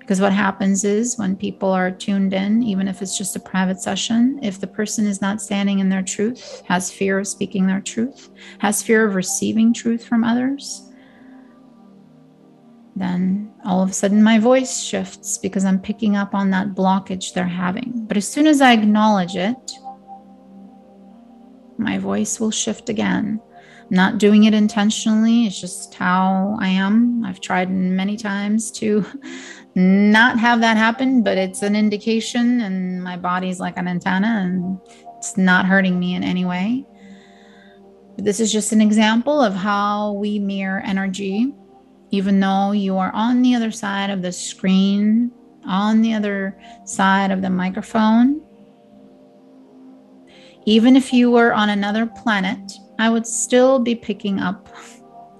Because 0.09 0.23
what 0.23 0.33
happens 0.33 0.85
is 0.85 1.19
when 1.19 1.37
people 1.37 1.69
are 1.71 1.91
tuned 1.91 2.33
in, 2.33 2.63
even 2.63 2.89
if 2.89 3.03
it's 3.03 3.19
just 3.19 3.37
a 3.37 3.41
private 3.41 3.79
session, 3.79 4.41
if 4.43 4.59
the 4.59 4.67
person 4.67 5.07
is 5.07 5.21
not 5.21 5.43
standing 5.43 5.81
in 5.81 5.91
their 5.91 6.01
truth, 6.01 6.63
has 6.65 6.91
fear 6.91 7.19
of 7.19 7.29
speaking 7.29 7.67
their 7.67 7.83
truth, 7.83 8.31
has 8.59 8.83
fear 8.83 9.05
of 9.07 9.15
receiving 9.15 9.75
truth 9.75 10.03
from 10.03 10.25
others, 10.25 10.91
then 12.97 13.53
all 13.67 13.83
of 13.83 13.91
a 13.91 13.93
sudden 13.93 14.23
my 14.23 14.39
voice 14.39 14.83
shifts 14.83 15.37
because 15.37 15.67
I'm 15.67 15.79
picking 15.79 16.17
up 16.17 16.35
on 16.35 16.49
that 16.53 16.69
blockage 16.69 17.35
they're 17.35 17.45
having. 17.45 18.07
But 18.09 18.17
as 18.17 18.27
soon 18.27 18.47
as 18.47 18.63
I 18.63 18.73
acknowledge 18.73 19.37
it, 19.37 19.73
my 21.77 21.99
voice 21.99 22.41
will 22.41 22.51
shift 22.51 22.89
again 22.89 23.43
not 23.91 24.19
doing 24.19 24.45
it 24.45 24.55
intentionally. 24.55 25.47
It's 25.47 25.61
just 25.61 25.95
how 25.95 26.57
I 26.61 26.69
am. 26.69 27.25
I've 27.25 27.41
tried 27.41 27.71
many 27.71 28.17
times 28.17 28.71
to 28.73 29.05
not 29.79 30.41
have 30.41 30.61
that 30.61 30.77
happen, 30.77 31.23
but 31.23 31.39
it's 31.39 31.63
an 31.63 31.77
indication, 31.77 32.63
and 32.63 33.03
my 33.03 33.17
body's 33.17 33.61
like 33.61 33.77
an 33.77 33.87
antenna, 33.87 34.41
and 34.43 34.81
it's 35.17 35.37
not 35.37 35.67
hurting 35.67 35.99
me 35.99 36.17
in 36.17 36.25
any 36.25 36.45
way. 36.45 36.85
But 38.17 38.25
This 38.25 38.41
is 38.41 38.53
just 38.53 38.73
an 38.73 38.81
example 38.81 39.41
of 39.41 39.55
how 39.55 40.15
we 40.15 40.41
mirror 40.41 40.83
energy, 40.85 41.55
even 42.11 42.41
though 42.41 42.73
you 42.73 42.97
are 42.97 43.13
on 43.15 43.41
the 43.43 43.55
other 43.55 43.71
side 43.71 44.11
of 44.11 44.21
the 44.21 44.33
screen, 44.33 45.31
on 45.65 46.03
the 46.03 46.15
other 46.15 46.59
side 46.85 47.31
of 47.31 47.43
the 47.43 47.51
microphone. 47.51 48.43
Even 50.67 50.97
if 50.97 51.13
you 51.13 51.31
were 51.31 51.55
on 51.55 51.71
another 51.71 52.07
planet, 52.07 52.73
I 52.99 53.09
would 53.11 53.27
still 53.27 53.79
be 53.79 53.95
picking 53.95 54.41
up 54.41 54.69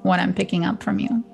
what 0.03 0.21
I'm 0.21 0.33
picking 0.33 0.65
up 0.65 0.81
from 0.81 1.01
you. 1.01 1.25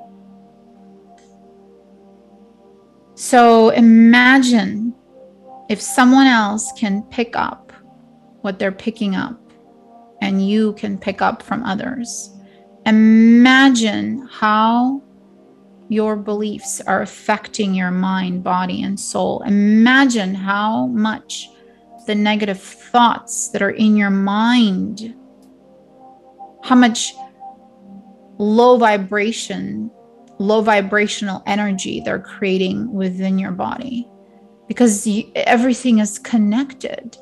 So 3.14 3.70
imagine 3.70 4.94
if 5.68 5.80
someone 5.80 6.26
else 6.26 6.72
can 6.78 7.02
pick 7.04 7.36
up 7.36 7.72
what 8.40 8.58
they're 8.58 8.72
picking 8.72 9.14
up 9.14 9.40
and 10.20 10.46
you 10.46 10.74
can 10.74 10.98
pick 10.98 11.22
up 11.22 11.42
from 11.42 11.62
others. 11.64 12.30
Imagine 12.86 14.28
how 14.30 15.02
your 15.88 16.16
beliefs 16.16 16.80
are 16.80 17.02
affecting 17.02 17.74
your 17.74 17.90
mind, 17.90 18.42
body, 18.42 18.82
and 18.82 18.98
soul. 18.98 19.42
Imagine 19.42 20.34
how 20.34 20.86
much 20.88 21.48
the 22.06 22.14
negative 22.14 22.60
thoughts 22.60 23.48
that 23.48 23.62
are 23.62 23.70
in 23.70 23.96
your 23.96 24.10
mind 24.10 25.14
how 26.64 26.74
much 26.74 27.14
low 28.38 28.78
vibration, 28.78 29.90
low 30.38 30.60
vibrational 30.60 31.42
energy 31.46 32.00
they're 32.00 32.18
creating 32.18 32.92
within 32.92 33.38
your 33.38 33.52
body 33.52 34.08
because 34.68 35.06
you, 35.06 35.30
everything 35.34 35.98
is 35.98 36.18
connected. 36.18 37.16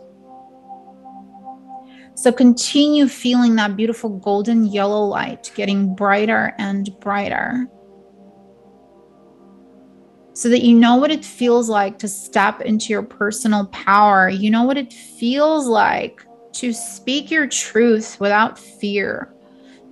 So 2.15 2.31
continue 2.31 3.09
feeling 3.09 3.57
that 3.57 3.77
beautiful 3.77 4.11
golden 4.11 4.67
yellow 4.67 5.05
light 5.05 5.51
getting 5.55 5.95
brighter 5.95 6.55
and 6.59 6.89
brighter 7.01 7.69
so 10.35 10.49
that 10.49 10.63
you 10.63 10.77
know 10.77 10.97
what 10.97 11.11
it 11.11 11.25
feels 11.25 11.69
like 11.69 11.99
to 11.99 12.09
step 12.09 12.61
into 12.63 12.87
your 12.87 13.03
personal 13.03 13.67
power. 13.67 14.29
You 14.29 14.51
know 14.51 14.63
what 14.63 14.79
it 14.79 14.93
feels 14.93 15.67
like 15.67 16.25
to 16.55 16.73
speak 16.73 17.31
your 17.31 17.47
truth 17.47 18.19
without 18.21 18.59
fear, 18.59 19.33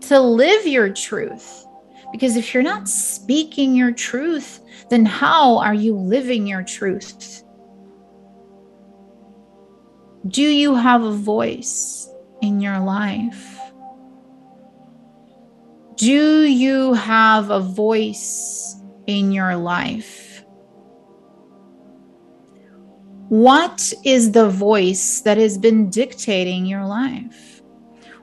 to 0.02 0.20
live 0.20 0.66
your 0.66 0.92
truth. 0.92 1.66
Because 2.12 2.36
if 2.36 2.52
you're 2.52 2.62
not 2.62 2.88
speaking 2.88 3.74
your 3.76 3.92
truth, 3.92 4.60
then 4.90 5.04
how 5.04 5.58
are 5.58 5.74
you 5.74 5.94
living 5.94 6.46
your 6.46 6.62
truth? 6.62 7.44
Do 10.26 10.42
you 10.42 10.74
have 10.74 11.02
a 11.02 11.12
voice 11.12 12.08
in 12.42 12.60
your 12.60 12.78
life? 12.78 13.58
Do 15.96 16.42
you 16.42 16.94
have 16.94 17.50
a 17.50 17.60
voice 17.60 18.76
in 19.06 19.32
your 19.32 19.56
life? 19.56 20.44
What 23.28 23.92
is 24.04 24.32
the 24.32 24.48
voice 24.48 25.20
that 25.20 25.38
has 25.38 25.56
been 25.56 25.88
dictating 25.88 26.66
your 26.66 26.84
life? 26.84 27.49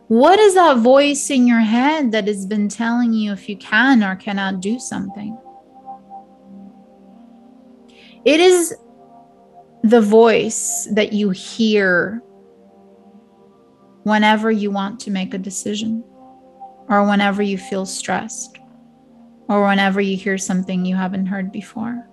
What 0.07 0.39
is 0.39 0.55
that 0.55 0.77
voice 0.77 1.29
in 1.29 1.47
your 1.47 1.59
head 1.59 2.13
that 2.13 2.27
has 2.27 2.45
been 2.45 2.69
telling 2.69 3.11
you 3.11 3.33
if 3.33 3.49
you 3.49 3.57
can 3.57 4.03
or 4.03 4.15
cannot 4.15 4.61
do 4.61 4.79
something? 4.79 5.37
It 8.23 8.39
is 8.39 8.73
the 9.83 10.01
voice 10.01 10.87
that 10.93 11.11
you 11.13 11.31
hear 11.31 12.21
whenever 14.03 14.49
you 14.49 14.71
want 14.71 14.99
to 15.01 15.11
make 15.11 15.33
a 15.33 15.37
decision, 15.37 16.03
or 16.87 17.05
whenever 17.05 17.41
you 17.41 17.57
feel 17.57 17.85
stressed, 17.85 18.57
or 19.49 19.65
whenever 19.65 19.99
you 19.99 20.15
hear 20.15 20.37
something 20.37 20.85
you 20.85 20.95
haven't 20.95 21.25
heard 21.25 21.51
before. 21.51 22.07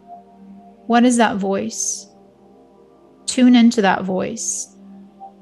What 0.86 1.04
is 1.04 1.16
that 1.18 1.36
voice? 1.36 2.08
Tune 3.26 3.54
into 3.54 3.80
that 3.82 4.02
voice. 4.02 4.76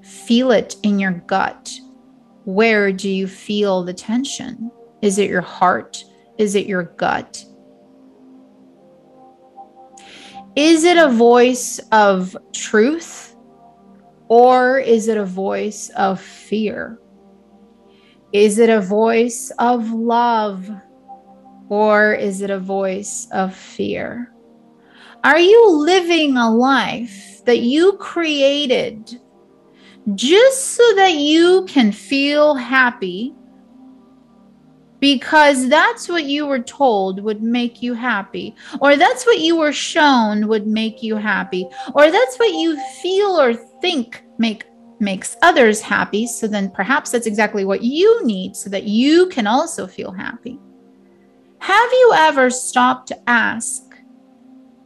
Feel 0.02 0.50
it 0.50 0.76
in 0.82 0.98
your 0.98 1.12
gut. 1.12 1.72
Where 2.44 2.92
do 2.92 3.08
you 3.08 3.26
feel 3.26 3.84
the 3.84 3.94
tension? 3.94 4.70
Is 5.00 5.18
it 5.18 5.30
your 5.30 5.40
heart? 5.40 6.04
Is 6.38 6.54
it 6.54 6.66
your 6.66 6.84
gut? 6.96 7.44
Is 10.56 10.84
it 10.84 10.98
a 10.98 11.08
voice 11.08 11.80
of 11.92 12.36
truth 12.52 13.34
or 14.28 14.78
is 14.78 15.08
it 15.08 15.16
a 15.16 15.24
voice 15.24 15.90
of 15.96 16.20
fear? 16.20 16.98
Is 18.32 18.58
it 18.58 18.68
a 18.68 18.80
voice 18.80 19.50
of 19.58 19.90
love 19.92 20.70
or 21.68 22.12
is 22.12 22.42
it 22.42 22.50
a 22.50 22.58
voice 22.58 23.28
of 23.32 23.54
fear? 23.54 24.32
Are 25.24 25.38
you 25.38 25.70
living 25.70 26.36
a 26.36 26.50
life 26.50 27.42
that 27.44 27.60
you 27.60 27.92
created 27.94 29.20
just 30.14 30.74
so 30.74 30.94
that 30.96 31.14
you 31.14 31.64
can 31.68 31.92
feel 31.92 32.54
happy 32.54 33.34
because 35.00 35.68
that's 35.68 36.08
what 36.08 36.24
you 36.24 36.46
were 36.46 36.60
told 36.60 37.20
would 37.24 37.42
make 37.42 37.82
you 37.82 37.92
happy, 37.92 38.54
or 38.80 38.96
that's 38.96 39.26
what 39.26 39.40
you 39.40 39.56
were 39.56 39.72
shown 39.72 40.46
would 40.46 40.66
make 40.68 41.02
you 41.02 41.16
happy, 41.16 41.66
or 41.94 42.10
that's 42.10 42.36
what 42.36 42.52
you 42.52 42.80
feel 43.02 43.40
or 43.40 43.52
think 43.80 44.24
make 44.38 44.64
makes 45.00 45.36
others 45.42 45.80
happy. 45.80 46.28
So 46.28 46.46
then 46.46 46.70
perhaps 46.70 47.10
that's 47.10 47.26
exactly 47.26 47.64
what 47.64 47.82
you 47.82 48.24
need 48.24 48.54
so 48.54 48.70
that 48.70 48.84
you 48.84 49.26
can 49.26 49.48
also 49.48 49.88
feel 49.88 50.12
happy. 50.12 50.56
Have 51.58 51.90
you 51.90 52.12
ever 52.14 52.48
stopped 52.50 53.08
to 53.08 53.28
ask 53.28 53.82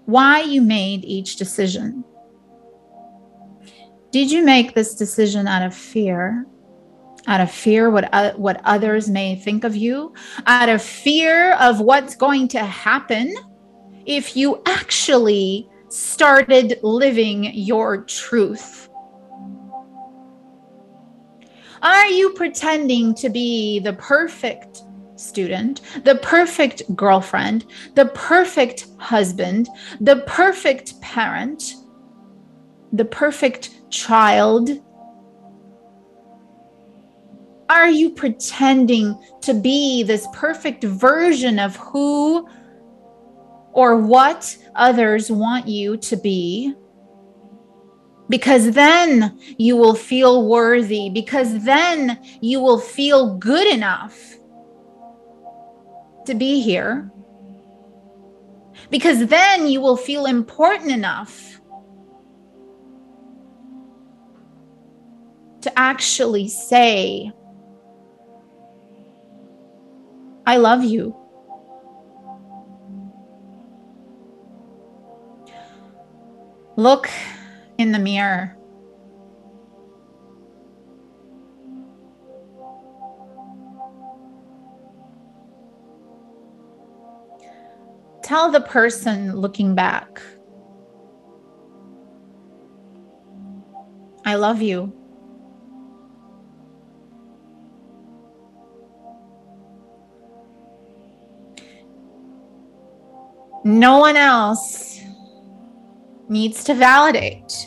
why 0.07 0.41
you 0.41 0.63
made 0.63 1.05
each 1.05 1.37
decision? 1.37 2.03
Did 4.17 4.33
you 4.33 4.43
make 4.43 4.73
this 4.73 4.95
decision 4.95 5.47
out 5.47 5.61
of 5.61 5.75
fear? 5.75 6.47
Out 7.27 7.43
of 7.43 7.51
fear 7.51 7.91
what 7.91 8.09
uh, 8.15 8.33
what 8.37 8.63
others 8.65 9.11
may 9.11 9.37
think 9.37 9.63
of 9.63 9.77
you, 9.77 10.15
out 10.47 10.71
of 10.71 10.81
fear 10.81 11.53
of 11.57 11.81
what's 11.81 12.17
going 12.17 12.49
to 12.49 12.61
happen 12.61 13.35
if 14.07 14.35
you 14.35 14.63
actually 14.65 15.69
started 15.91 16.81
living 16.83 17.53
your 17.53 18.05
truth. 18.05 18.89
Are 21.83 22.07
you 22.07 22.31
pretending 22.31 23.15
to 23.17 23.29
be 23.29 23.81
the 23.81 23.93
perfect 23.93 24.81
student, 25.17 25.83
the 26.05 26.15
perfect 26.23 26.81
girlfriend, 26.97 27.67
the 27.95 28.07
perfect 28.07 28.87
husband, 28.99 29.69
the 30.01 30.25
perfect 30.27 30.99
parent, 31.03 31.75
the 32.95 33.05
perfect 33.05 33.76
child? 33.97 34.71
Are 37.69 37.89
you 37.89 38.11
pretending 38.11 39.19
to 39.41 39.55
be 39.55 40.03
this 40.03 40.27
perfect 40.33 40.85
version 40.85 41.59
of 41.59 41.77
who 41.77 42.49
or 43.73 43.97
what 43.97 44.57
others 44.75 45.31
want 45.31 45.67
you 45.67 45.97
to 45.97 46.17
be? 46.17 46.75
Because 48.29 48.73
then 48.73 49.39
you 49.57 49.77
will 49.77 49.95
feel 49.95 50.49
worthy, 50.49 51.11
because 51.11 51.65
then 51.65 52.21
you 52.41 52.61
will 52.61 52.79
feel 52.79 53.37
good 53.39 53.67
enough 53.73 54.17
to 56.27 56.35
be 56.35 56.61
here. 56.61 57.11
Because 58.91 59.27
then 59.27 59.67
you 59.67 59.81
will 59.81 59.97
feel 59.97 60.27
important 60.27 60.91
enough 60.91 61.56
to 65.67 65.77
actually 65.77 66.47
say, 66.47 67.33
I 70.47 70.59
love 70.59 70.85
you. 70.85 71.17
Look 76.77 77.11
in 77.79 77.91
the 77.91 77.99
mirror. 77.99 78.57
Tell 88.23 88.53
the 88.53 88.61
person 88.61 89.35
looking 89.35 89.75
back, 89.75 90.23
I 94.25 94.37
love 94.37 94.63
you. 94.63 94.93
No 103.67 103.99
one 103.99 104.17
else 104.17 105.01
needs 106.29 106.63
to 106.63 106.75
validate. 106.75 107.67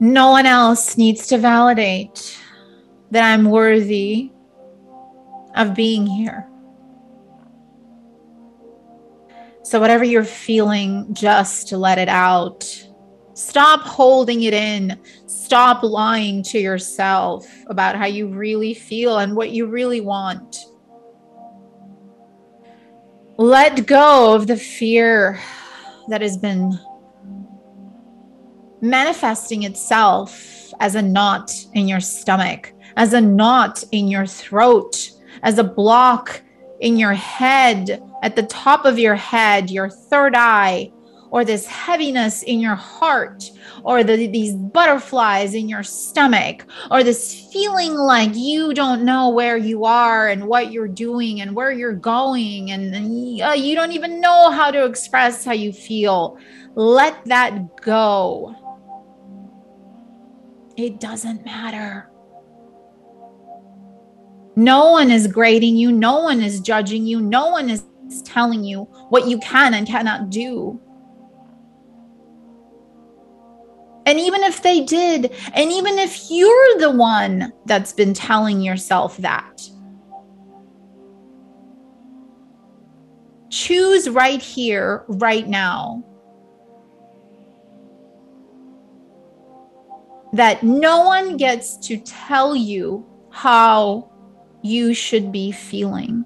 No 0.00 0.32
one 0.32 0.46
else 0.46 0.98
needs 0.98 1.28
to 1.28 1.38
validate 1.38 2.36
that 3.12 3.22
I'm 3.22 3.44
worthy 3.44 4.32
of 5.54 5.76
being 5.76 6.08
here. 6.08 6.44
So, 9.62 9.78
whatever 9.78 10.02
you're 10.02 10.24
feeling, 10.24 11.14
just 11.14 11.70
let 11.70 11.96
it 11.96 12.08
out. 12.08 12.64
Stop 13.34 13.82
holding 13.82 14.42
it 14.42 14.54
in. 14.54 15.00
Stop 15.26 15.84
lying 15.84 16.42
to 16.42 16.58
yourself 16.58 17.46
about 17.68 17.94
how 17.94 18.06
you 18.06 18.26
really 18.26 18.74
feel 18.74 19.18
and 19.18 19.36
what 19.36 19.52
you 19.52 19.66
really 19.66 20.00
want. 20.00 20.56
Let 23.36 23.86
go 23.86 24.34
of 24.34 24.46
the 24.46 24.56
fear 24.56 25.40
that 26.08 26.22
has 26.22 26.36
been 26.36 26.78
manifesting 28.80 29.64
itself 29.64 30.72
as 30.78 30.94
a 30.94 31.02
knot 31.02 31.52
in 31.72 31.88
your 31.88 31.98
stomach, 31.98 32.72
as 32.96 33.12
a 33.12 33.20
knot 33.20 33.82
in 33.90 34.06
your 34.06 34.24
throat, 34.24 35.10
as 35.42 35.58
a 35.58 35.64
block 35.64 36.42
in 36.78 36.96
your 36.96 37.14
head, 37.14 38.00
at 38.22 38.36
the 38.36 38.44
top 38.44 38.84
of 38.84 39.00
your 39.00 39.16
head, 39.16 39.68
your 39.68 39.88
third 39.88 40.36
eye, 40.36 40.92
or 41.34 41.44
this 41.44 41.66
heaviness 41.66 42.44
in 42.44 42.60
your 42.60 42.76
heart, 42.76 43.50
or 43.82 44.04
the, 44.04 44.28
these 44.28 44.54
butterflies 44.54 45.52
in 45.54 45.68
your 45.68 45.82
stomach, 45.82 46.64
or 46.92 47.02
this 47.02 47.50
feeling 47.52 47.92
like 47.94 48.30
you 48.34 48.72
don't 48.72 49.04
know 49.04 49.28
where 49.30 49.56
you 49.56 49.84
are 49.84 50.28
and 50.28 50.46
what 50.46 50.70
you're 50.70 50.86
doing 50.86 51.40
and 51.40 51.52
where 51.56 51.72
you're 51.72 51.92
going, 51.92 52.70
and, 52.70 52.94
and 52.94 53.42
uh, 53.42 53.50
you 53.50 53.74
don't 53.74 53.90
even 53.90 54.20
know 54.20 54.52
how 54.52 54.70
to 54.70 54.84
express 54.84 55.44
how 55.44 55.50
you 55.50 55.72
feel. 55.72 56.38
Let 56.76 57.24
that 57.24 57.80
go. 57.82 58.54
It 60.76 61.00
doesn't 61.00 61.44
matter. 61.44 62.08
No 64.54 64.92
one 64.92 65.10
is 65.10 65.26
grading 65.26 65.76
you. 65.76 65.90
No 65.90 66.20
one 66.20 66.40
is 66.40 66.60
judging 66.60 67.04
you. 67.04 67.20
No 67.20 67.48
one 67.48 67.68
is 67.70 67.82
telling 68.24 68.62
you 68.62 68.84
what 69.08 69.26
you 69.26 69.38
can 69.38 69.74
and 69.74 69.84
cannot 69.84 70.30
do. 70.30 70.80
And 74.06 74.20
even 74.20 74.42
if 74.42 74.62
they 74.62 74.84
did, 74.84 75.32
and 75.54 75.72
even 75.72 75.98
if 75.98 76.30
you're 76.30 76.78
the 76.78 76.90
one 76.90 77.52
that's 77.64 77.92
been 77.92 78.12
telling 78.12 78.60
yourself 78.60 79.16
that, 79.18 79.62
choose 83.50 84.10
right 84.10 84.42
here, 84.42 85.04
right 85.08 85.48
now, 85.48 86.04
that 90.34 90.62
no 90.62 91.04
one 91.04 91.36
gets 91.36 91.76
to 91.76 91.96
tell 91.98 92.56
you 92.56 93.06
how 93.30 94.10
you 94.62 94.92
should 94.92 95.30
be 95.30 95.52
feeling 95.52 96.24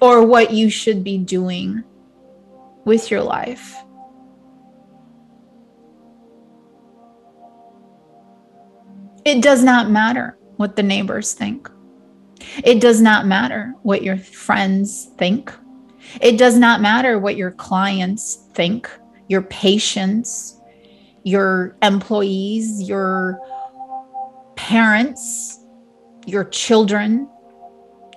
or 0.00 0.24
what 0.24 0.52
you 0.52 0.70
should 0.70 1.02
be 1.02 1.18
doing 1.18 1.82
with 2.84 3.10
your 3.10 3.22
life. 3.22 3.74
It 9.24 9.42
does 9.42 9.62
not 9.62 9.90
matter 9.90 10.38
what 10.56 10.76
the 10.76 10.82
neighbors 10.82 11.34
think. 11.34 11.70
It 12.64 12.80
does 12.80 13.00
not 13.00 13.26
matter 13.26 13.74
what 13.82 14.02
your 14.02 14.16
friends 14.16 15.10
think. 15.18 15.52
It 16.20 16.38
does 16.38 16.56
not 16.56 16.80
matter 16.80 17.18
what 17.18 17.36
your 17.36 17.50
clients 17.50 18.46
think, 18.54 18.90
your 19.28 19.42
patients, 19.42 20.60
your 21.24 21.76
employees, 21.82 22.82
your 22.88 23.38
parents, 24.56 25.60
your 26.26 26.44
children, 26.44 27.28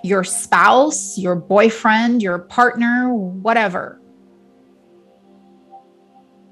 your 0.02 0.24
spouse, 0.24 1.18
your 1.18 1.34
boyfriend, 1.34 2.22
your 2.22 2.38
partner, 2.38 3.12
whatever. 3.14 4.00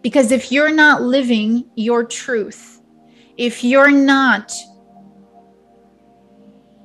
Because 0.02 0.32
if 0.32 0.50
you're 0.52 0.72
not 0.72 1.02
living 1.02 1.68
your 1.74 2.04
truth, 2.04 2.79
if 3.36 3.64
you're 3.64 3.90
not 3.90 4.52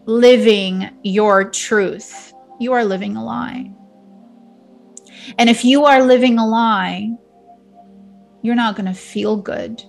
living 0.05 0.89
your 1.03 1.49
truth, 1.49 2.33
you 2.59 2.73
are 2.73 2.85
living 2.85 3.17
a 3.17 3.23
lie. 3.23 3.71
And 5.37 5.49
if 5.49 5.65
you 5.65 5.85
are 5.85 6.03
living 6.03 6.37
a 6.37 6.47
lie, 6.47 7.09
you're 8.41 8.55
not 8.55 8.75
going 8.75 8.85
to 8.85 8.93
feel 8.93 9.37
good. 9.37 9.83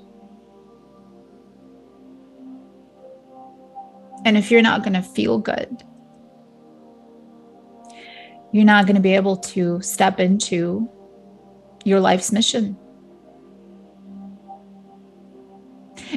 And 4.25 4.37
if 4.37 4.51
you're 4.51 4.63
not 4.63 4.83
going 4.83 4.95
to 4.95 5.03
feel 5.03 5.39
good, 5.39 5.85
you're 8.53 8.65
not 8.65 8.87
going 8.87 8.97
to 8.97 9.03
be 9.03 9.15
able 9.15 9.37
to 9.37 9.81
step 9.83 10.19
into 10.19 10.91
your 11.85 12.01
life's 12.01 12.33
mission. 12.33 12.77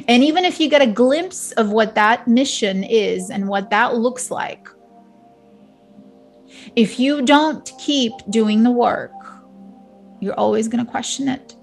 And 0.08 0.22
even 0.22 0.44
if 0.44 0.60
you 0.60 0.68
get 0.68 0.82
a 0.82 0.86
glimpse 0.86 1.52
of 1.52 1.70
what 1.70 1.94
that 1.94 2.26
mission 2.28 2.84
is 2.84 3.30
and 3.30 3.48
what 3.48 3.70
that 3.70 3.96
looks 3.96 4.30
like, 4.30 4.68
if 6.76 6.98
you 6.98 7.22
don't 7.22 7.70
keep 7.78 8.12
doing 8.30 8.62
the 8.62 8.70
work, 8.70 9.12
you're 10.20 10.38
always 10.38 10.68
going 10.68 10.84
to 10.84 10.90
question 10.90 11.28
it. 11.28 11.56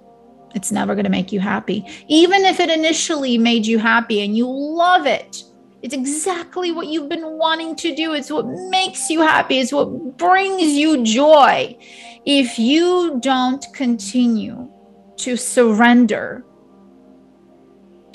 It's 0.55 0.71
never 0.71 0.95
going 0.95 1.03
to 1.03 1.11
make 1.11 1.31
you 1.31 1.39
happy. 1.39 1.85
Even 2.07 2.43
if 2.45 2.59
it 2.59 2.69
initially 2.69 3.37
made 3.37 3.65
you 3.65 3.77
happy 3.77 4.21
and 4.21 4.35
you 4.35 4.49
love 4.49 5.05
it, 5.05 5.43
it's 5.83 5.93
exactly 5.93 6.71
what 6.71 6.87
you've 6.87 7.09
been 7.09 7.37
wanting 7.37 7.75
to 7.77 7.95
do. 7.95 8.13
It's 8.13 8.31
what 8.31 8.47
makes 8.47 9.09
you 9.09 9.21
happy, 9.21 9.59
it's 9.59 9.71
what 9.71 10.17
brings 10.17 10.63
you 10.73 11.03
joy. 11.03 11.77
If 12.25 12.57
you 12.57 13.19
don't 13.21 13.65
continue 13.73 14.71
to 15.17 15.37
surrender 15.37 16.43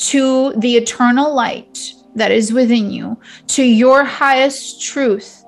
to 0.03 0.53
the 0.59 0.77
eternal 0.77 1.33
light 1.33 1.95
that 2.17 2.33
is 2.33 2.53
within 2.53 2.91
you, 2.91 3.19
to 3.47 3.63
your 3.63 4.05
highest 4.05 4.83
truth, 4.83 5.45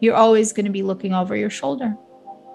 you're 0.00 0.16
always 0.16 0.52
going 0.52 0.64
to 0.64 0.72
be 0.72 0.82
looking 0.82 1.12
over 1.12 1.36
your 1.36 1.50
shoulder. 1.50 1.94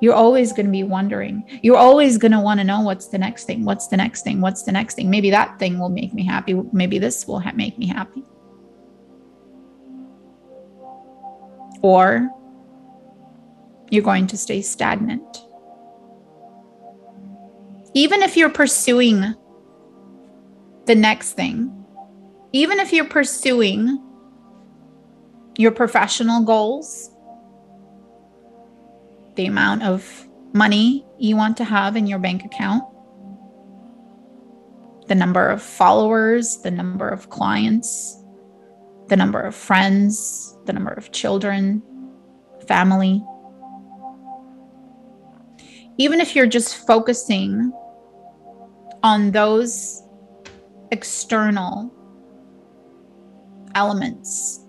You're 0.02 0.16
always 0.16 0.54
going 0.54 0.66
to 0.66 0.72
be 0.72 0.84
wondering. 0.84 1.60
You're 1.64 1.78
always 1.78 2.18
going 2.18 2.32
to 2.32 2.40
want 2.40 2.60
to 2.60 2.64
know 2.64 2.82
what's 2.82 3.08
the 3.08 3.18
next 3.18 3.46
thing? 3.46 3.64
What's 3.64 3.88
the 3.88 3.98
next 3.98 4.24
thing? 4.24 4.42
What's 4.42 4.64
the 4.64 4.72
next 4.72 4.96
thing? 4.96 5.10
Maybe 5.10 5.30
that 5.32 5.58
thing 5.58 5.80
will 5.80 5.90
make 5.90 6.14
me 6.14 6.26
happy. 6.26 6.54
Maybe 6.74 7.00
this 7.00 7.28
will 7.28 7.40
ha- 7.40 7.54
make 7.54 7.78
me 7.78 7.88
happy. 7.88 8.24
Or 11.82 12.30
you're 13.90 14.04
going 14.04 14.28
to 14.28 14.38
stay 14.38 14.62
stagnant. 14.62 15.47
Even 17.98 18.22
if 18.22 18.38
you're 18.38 18.52
pursuing 18.52 19.34
the 20.86 20.94
next 20.94 21.34
thing, 21.34 21.84
even 22.54 22.80
if 22.80 22.94
you're 22.94 23.10
pursuing 23.10 24.00
your 25.58 25.72
professional 25.72 26.44
goals, 26.44 27.10
the 29.34 29.48
amount 29.48 29.82
of 29.82 30.28
money 30.54 31.08
you 31.18 31.36
want 31.36 31.58
to 31.58 31.64
have 31.64 31.96
in 31.96 32.06
your 32.06 32.20
bank 32.20 32.46
account, 32.46 32.84
the 35.08 35.16
number 35.16 35.50
of 35.50 35.60
followers, 35.60 36.58
the 36.58 36.70
number 36.70 37.10
of 37.10 37.32
clients, 37.32 38.24
the 39.08 39.18
number 39.18 39.42
of 39.42 39.56
friends, 39.56 40.56
the 40.68 40.74
number 40.74 40.92
of 40.92 41.12
children, 41.12 41.82
family. 42.68 43.24
Even 45.98 46.22
if 46.22 46.36
you're 46.36 46.46
just 46.46 46.86
focusing 46.86 47.74
on 49.08 49.32
those 49.32 50.04
external 50.92 51.90
elements, 53.74 54.60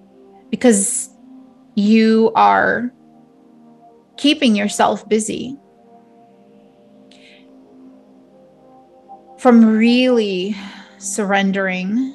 because 0.49 1.11
you 1.75 2.31
are 2.37 2.93
keeping 4.17 4.55
yourself 4.55 5.09
busy 5.09 5.57
from 9.39 9.65
really 9.65 10.55
surrendering 10.99 12.15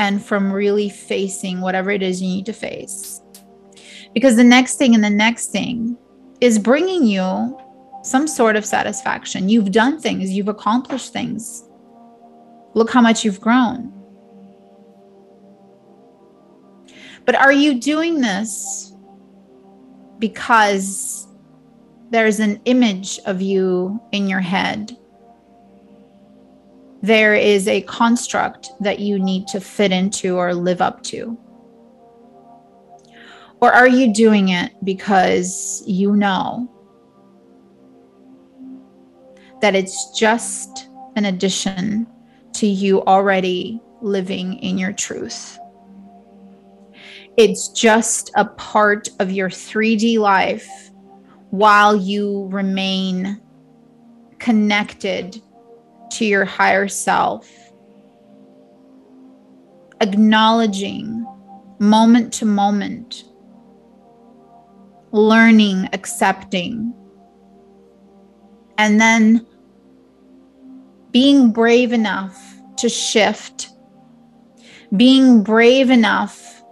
and 0.00 0.24
from 0.24 0.52
really 0.52 0.88
facing 0.88 1.60
whatever 1.60 1.92
it 1.92 2.02
is 2.02 2.20
you 2.20 2.28
need 2.28 2.46
to 2.46 2.52
face. 2.52 3.20
Because 4.12 4.34
the 4.34 4.42
next 4.42 4.74
thing 4.76 4.96
and 4.96 5.04
the 5.04 5.10
next 5.10 5.52
thing 5.52 5.96
is 6.40 6.58
bringing 6.58 7.04
you 7.04 7.56
some 8.02 8.26
sort 8.26 8.56
of 8.56 8.64
satisfaction. 8.64 9.48
You've 9.48 9.72
done 9.72 10.00
things, 10.00 10.30
you've 10.30 10.48
accomplished 10.48 11.12
things. 11.12 11.64
Look 12.74 12.90
how 12.90 13.00
much 13.00 13.24
you've 13.24 13.40
grown. 13.40 13.92
But 17.24 17.34
are 17.34 17.52
you 17.52 17.78
doing 17.80 18.20
this 18.20 18.94
because 20.18 21.28
there's 22.10 22.40
an 22.40 22.60
image 22.64 23.20
of 23.26 23.42
you 23.42 24.00
in 24.12 24.28
your 24.28 24.40
head? 24.40 24.96
There 27.02 27.34
is 27.34 27.66
a 27.66 27.82
construct 27.82 28.70
that 28.80 28.98
you 28.98 29.18
need 29.18 29.46
to 29.48 29.60
fit 29.60 29.92
into 29.92 30.36
or 30.36 30.54
live 30.54 30.80
up 30.80 31.02
to? 31.04 31.38
Or 33.60 33.72
are 33.72 33.88
you 33.88 34.12
doing 34.12 34.48
it 34.50 34.72
because 34.84 35.82
you 35.86 36.16
know 36.16 36.68
that 39.60 39.74
it's 39.74 40.18
just 40.18 40.88
an 41.16 41.26
addition 41.26 42.06
to 42.54 42.66
you 42.66 43.02
already 43.04 43.80
living 44.00 44.54
in 44.60 44.78
your 44.78 44.92
truth? 44.92 45.58
It's 47.36 47.68
just 47.68 48.30
a 48.34 48.44
part 48.44 49.08
of 49.18 49.30
your 49.30 49.48
3D 49.48 50.18
life 50.18 50.68
while 51.50 51.96
you 51.96 52.48
remain 52.50 53.40
connected 54.38 55.40
to 56.12 56.24
your 56.24 56.44
higher 56.44 56.88
self, 56.88 57.48
acknowledging 60.00 61.26
moment 61.78 62.32
to 62.34 62.44
moment, 62.44 63.24
learning, 65.12 65.88
accepting, 65.92 66.92
and 68.78 69.00
then 69.00 69.46
being 71.12 71.52
brave 71.52 71.92
enough 71.92 72.36
to 72.76 72.88
shift, 72.88 73.70
being 74.96 75.42
brave 75.42 75.90
enough 75.90 76.62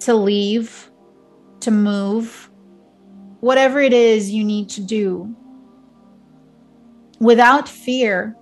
to 0.00 0.14
leave, 0.14 0.90
to 1.60 1.70
move, 1.70 2.50
whatever 3.40 3.80
it 3.80 3.92
is 3.92 4.30
you 4.30 4.44
need 4.44 4.68
to 4.68 4.80
do 4.80 5.34
without 7.20 7.68
fear, 7.68 8.36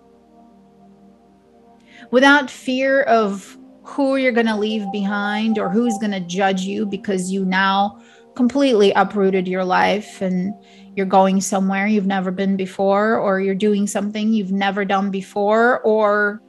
without 2.10 2.50
fear 2.50 3.02
of 3.02 3.56
who 3.82 4.16
you're 4.16 4.32
going 4.32 4.46
to 4.46 4.56
leave 4.56 4.90
behind 4.92 5.58
or 5.58 5.68
who's 5.68 5.96
going 5.98 6.10
to 6.10 6.20
judge 6.20 6.62
you 6.62 6.86
because 6.86 7.30
you 7.30 7.44
now 7.44 8.00
completely 8.34 8.92
uprooted 8.92 9.46
your 9.46 9.64
life 9.64 10.20
and 10.20 10.52
you're 10.96 11.06
going 11.06 11.40
somewhere 11.40 11.86
you've 11.86 12.06
never 12.06 12.30
been 12.30 12.56
before, 12.56 13.16
or 13.16 13.40
you're 13.40 13.54
doing 13.54 13.86
something 13.86 14.32
you've 14.32 14.52
never 14.52 14.84
done 14.84 15.10
before, 15.10 15.80
or 15.80 16.40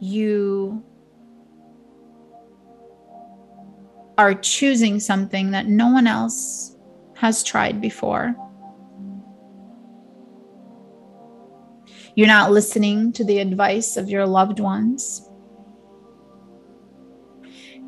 you 0.00 0.84
are 4.18 4.34
choosing 4.34 5.00
something 5.00 5.50
that 5.50 5.66
no 5.66 5.90
one 5.90 6.06
else 6.06 6.76
has 7.14 7.42
tried 7.42 7.80
before. 7.80 8.34
You're 12.14 12.26
not 12.26 12.50
listening 12.50 13.12
to 13.12 13.24
the 13.24 13.38
advice 13.38 13.96
of 13.96 14.08
your 14.08 14.26
loved 14.26 14.60
ones. 14.60 15.28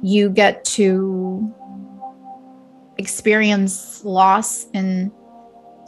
You 0.02 0.30
get 0.30 0.64
to 0.76 1.54
experience 2.98 4.04
loss 4.04 4.66
in 4.74 5.12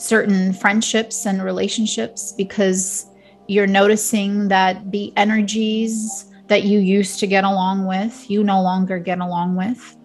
certain 0.01 0.53
friendships 0.55 1.27
and 1.27 1.43
relationships 1.45 2.33
because 2.33 3.07
you're 3.49 3.67
noticing 3.67 4.49
that 4.49 4.91
the 4.91 5.13
energies 5.17 6.27
that 6.47 6.65
you 6.65 6.79
used 6.79 7.21
to 7.21 7.27
get 7.27 7.45
along 7.45 7.87
with, 7.87 8.31
you 8.31 8.43
no 8.43 8.63
longer 8.63 8.99
get 8.99 9.19
along 9.19 9.57
with. 9.57 9.97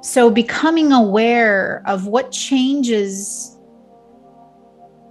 So, 0.00 0.30
becoming 0.30 0.92
aware 0.92 1.82
of 1.84 2.06
what 2.06 2.30
changes 2.30 3.58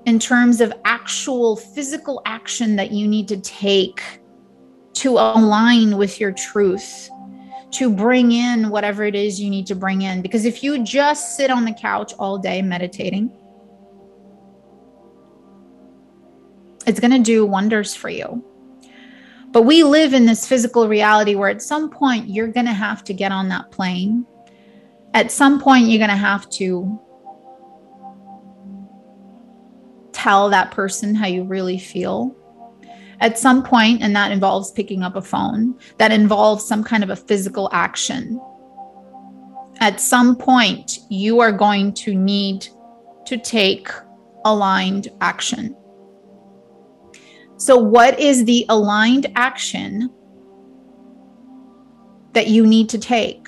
in 0.06 0.20
terms 0.20 0.62
of 0.62 0.72
actual 0.86 1.58
physical 1.58 2.22
action 2.26 2.78
that 2.78 2.92
you 2.92 3.08
need 3.08 3.28
to 3.28 3.38
take 3.42 4.02
to 4.94 5.18
align 5.18 5.98
with 5.98 6.20
your 6.22 6.32
truth, 6.32 7.10
to 7.76 7.94
bring 7.94 8.32
in 8.32 8.70
whatever 8.70 9.04
it 9.04 9.16
is 9.16 9.40
you 9.40 9.50
need 9.50 9.68
to 9.68 9.76
bring 9.76 10.02
in. 10.02 10.22
Because 10.22 10.46
if 10.46 10.64
you 10.64 10.84
just 10.84 11.36
sit 11.36 11.50
on 11.50 11.66
the 11.66 11.74
couch 11.74 12.14
all 12.20 12.38
day 12.38 12.62
meditating, 12.62 13.32
it's 16.86 17.00
going 17.00 17.12
to 17.12 17.20
do 17.20 17.46
wonders 17.46 17.96
for 17.96 18.10
you. 18.10 18.44
But 19.52 19.64
we 19.64 19.84
live 19.84 20.14
in 20.14 20.26
this 20.26 20.48
physical 20.48 20.88
reality 20.88 21.36
where 21.36 21.50
at 21.50 21.62
some 21.62 21.90
point 21.90 22.30
you're 22.30 22.48
going 22.48 22.66
to 22.66 22.74
have 22.74 23.04
to 23.06 23.14
get 23.14 23.32
on 23.32 23.50
that 23.50 23.72
plane 23.72 24.26
at 25.16 25.32
some 25.32 25.62
point 25.62 25.88
you're 25.88 25.98
going 25.98 26.10
to 26.10 26.16
have 26.16 26.48
to 26.50 27.00
tell 30.12 30.50
that 30.50 30.72
person 30.72 31.16
how 31.16 31.26
you 31.26 31.44
really 31.44 31.80
feel 31.80 32.36
at 33.20 33.38
some 33.38 33.64
point 33.64 34.02
and 34.02 34.16
that 34.16 34.32
involves 34.32 34.72
picking 34.72 35.04
up 35.04 35.16
a 35.16 35.22
phone 35.22 35.78
that 35.98 36.12
involves 36.12 36.66
some 36.66 36.84
kind 36.84 37.04
of 37.04 37.10
a 37.10 37.16
physical 37.16 37.70
action. 37.72 38.40
At 39.80 40.00
some 40.00 40.36
point 40.36 41.00
you 41.10 41.40
are 41.40 41.52
going 41.52 41.94
to 41.96 42.14
need 42.14 42.68
to 43.26 43.38
take 43.38 43.90
aligned 44.46 45.10
action. 45.22 45.76
So 47.58 47.78
what 47.78 48.20
is 48.20 48.46
the 48.46 48.66
aligned 48.70 49.28
action 49.36 50.10
that 52.34 52.48
you 52.48 52.66
need 52.66 52.90
to 52.90 53.00
take? 53.00 53.48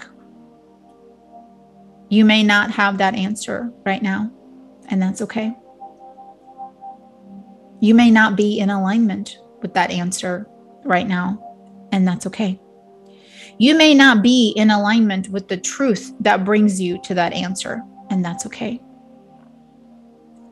You 2.10 2.24
may 2.24 2.42
not 2.42 2.72
have 2.72 2.98
that 3.00 3.16
answer 3.16 3.70
right 3.86 4.02
now, 4.02 4.32
and 4.88 5.02
that's 5.02 5.22
okay. 5.24 5.54
You 7.82 7.94
may 7.94 8.10
not 8.10 8.38
be 8.38 8.60
in 8.60 8.70
alignment 8.70 9.38
with 9.62 9.74
that 9.74 9.92
answer 9.92 10.48
right 10.84 11.08
now, 11.08 11.44
and 11.92 12.08
that's 12.08 12.26
okay. 12.28 12.60
You 13.58 13.76
may 13.76 13.94
not 13.94 14.22
be 14.22 14.54
in 14.56 14.70
alignment 14.70 15.30
with 15.30 15.48
the 15.48 15.58
truth 15.58 16.14
that 16.20 16.46
brings 16.46 16.80
you 16.80 17.02
to 17.04 17.14
that 17.16 17.34
answer, 17.34 17.82
and 18.10 18.24
that's 18.24 18.46
okay. 18.46 18.80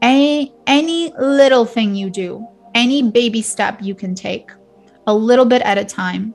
Any, 0.01 0.53
any 0.67 1.13
little 1.19 1.65
thing 1.65 1.95
you 1.95 2.09
do, 2.09 2.47
any 2.73 3.09
baby 3.09 3.41
step 3.41 3.79
you 3.81 3.95
can 3.95 4.15
take, 4.15 4.51
a 5.07 5.13
little 5.13 5.45
bit 5.45 5.61
at 5.61 5.77
a 5.77 5.85
time, 5.85 6.33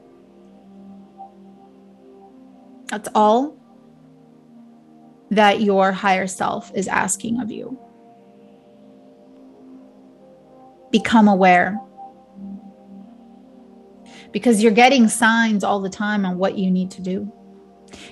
That's 2.91 3.09
all 3.15 3.57
that 5.31 5.61
your 5.61 5.93
higher 5.93 6.27
self 6.27 6.73
is 6.75 6.89
asking 6.89 7.41
of 7.41 7.51
you. 7.51 7.79
Become 10.91 11.29
aware. 11.29 11.79
Because 14.33 14.63
you're 14.63 14.73
getting 14.73 15.09
signs 15.09 15.65
all 15.65 15.81
the 15.81 15.91
time 15.91 16.25
on 16.25 16.39
what 16.39 16.57
you 16.57 16.71
need 16.71 16.91
to 16.93 17.03
do. 17.03 17.33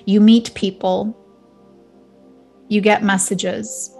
You 0.05 0.19
meet 0.19 0.53
people, 0.53 1.15
you 2.67 2.81
get 2.81 3.03
messages. 3.03 3.95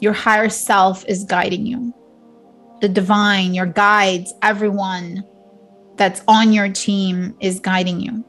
Your 0.00 0.12
higher 0.12 0.48
self 0.48 1.04
is 1.06 1.24
guiding 1.24 1.66
you. 1.66 1.94
The 2.80 2.88
divine, 2.88 3.54
your 3.54 3.66
guides, 3.66 4.32
everyone 4.42 5.24
that's 5.96 6.22
on 6.28 6.52
your 6.52 6.68
team 6.68 7.36
is 7.40 7.60
guiding 7.60 8.00
you. 8.00 8.24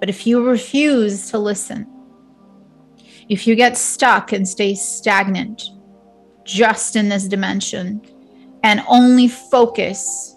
But 0.00 0.08
if 0.08 0.26
you 0.26 0.44
refuse 0.44 1.30
to 1.30 1.38
listen, 1.38 1.86
if 3.28 3.46
you 3.46 3.54
get 3.54 3.76
stuck 3.76 4.32
and 4.32 4.48
stay 4.48 4.74
stagnant 4.74 5.62
just 6.44 6.96
in 6.96 7.08
this 7.08 7.28
dimension 7.28 8.02
and 8.64 8.82
only 8.88 9.28
focus 9.28 10.29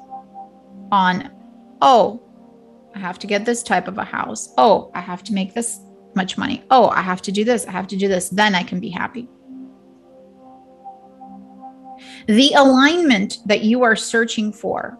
on, 0.93 1.31
oh, 1.81 2.21
I 2.95 2.99
have 2.99 3.17
to 3.19 3.27
get 3.27 3.45
this 3.45 3.63
type 3.63 3.87
of 3.87 3.97
a 3.97 4.03
house. 4.03 4.53
Oh, 4.59 4.91
I 4.93 5.01
have 5.01 5.23
to 5.23 5.33
make 5.33 5.55
this 5.55 5.79
much 6.15 6.37
money. 6.37 6.63
Oh, 6.69 6.89
I 6.89 7.01
have 7.01 7.21
to 7.23 7.31
do 7.31 7.43
this. 7.43 7.65
I 7.65 7.71
have 7.71 7.87
to 7.87 7.97
do 7.97 8.07
this. 8.07 8.29
Then 8.29 8.53
I 8.53 8.61
can 8.61 8.79
be 8.79 8.89
happy. 8.89 9.27
The 12.27 12.53
alignment 12.55 13.39
that 13.47 13.63
you 13.63 13.81
are 13.81 13.95
searching 13.95 14.53
for 14.53 14.99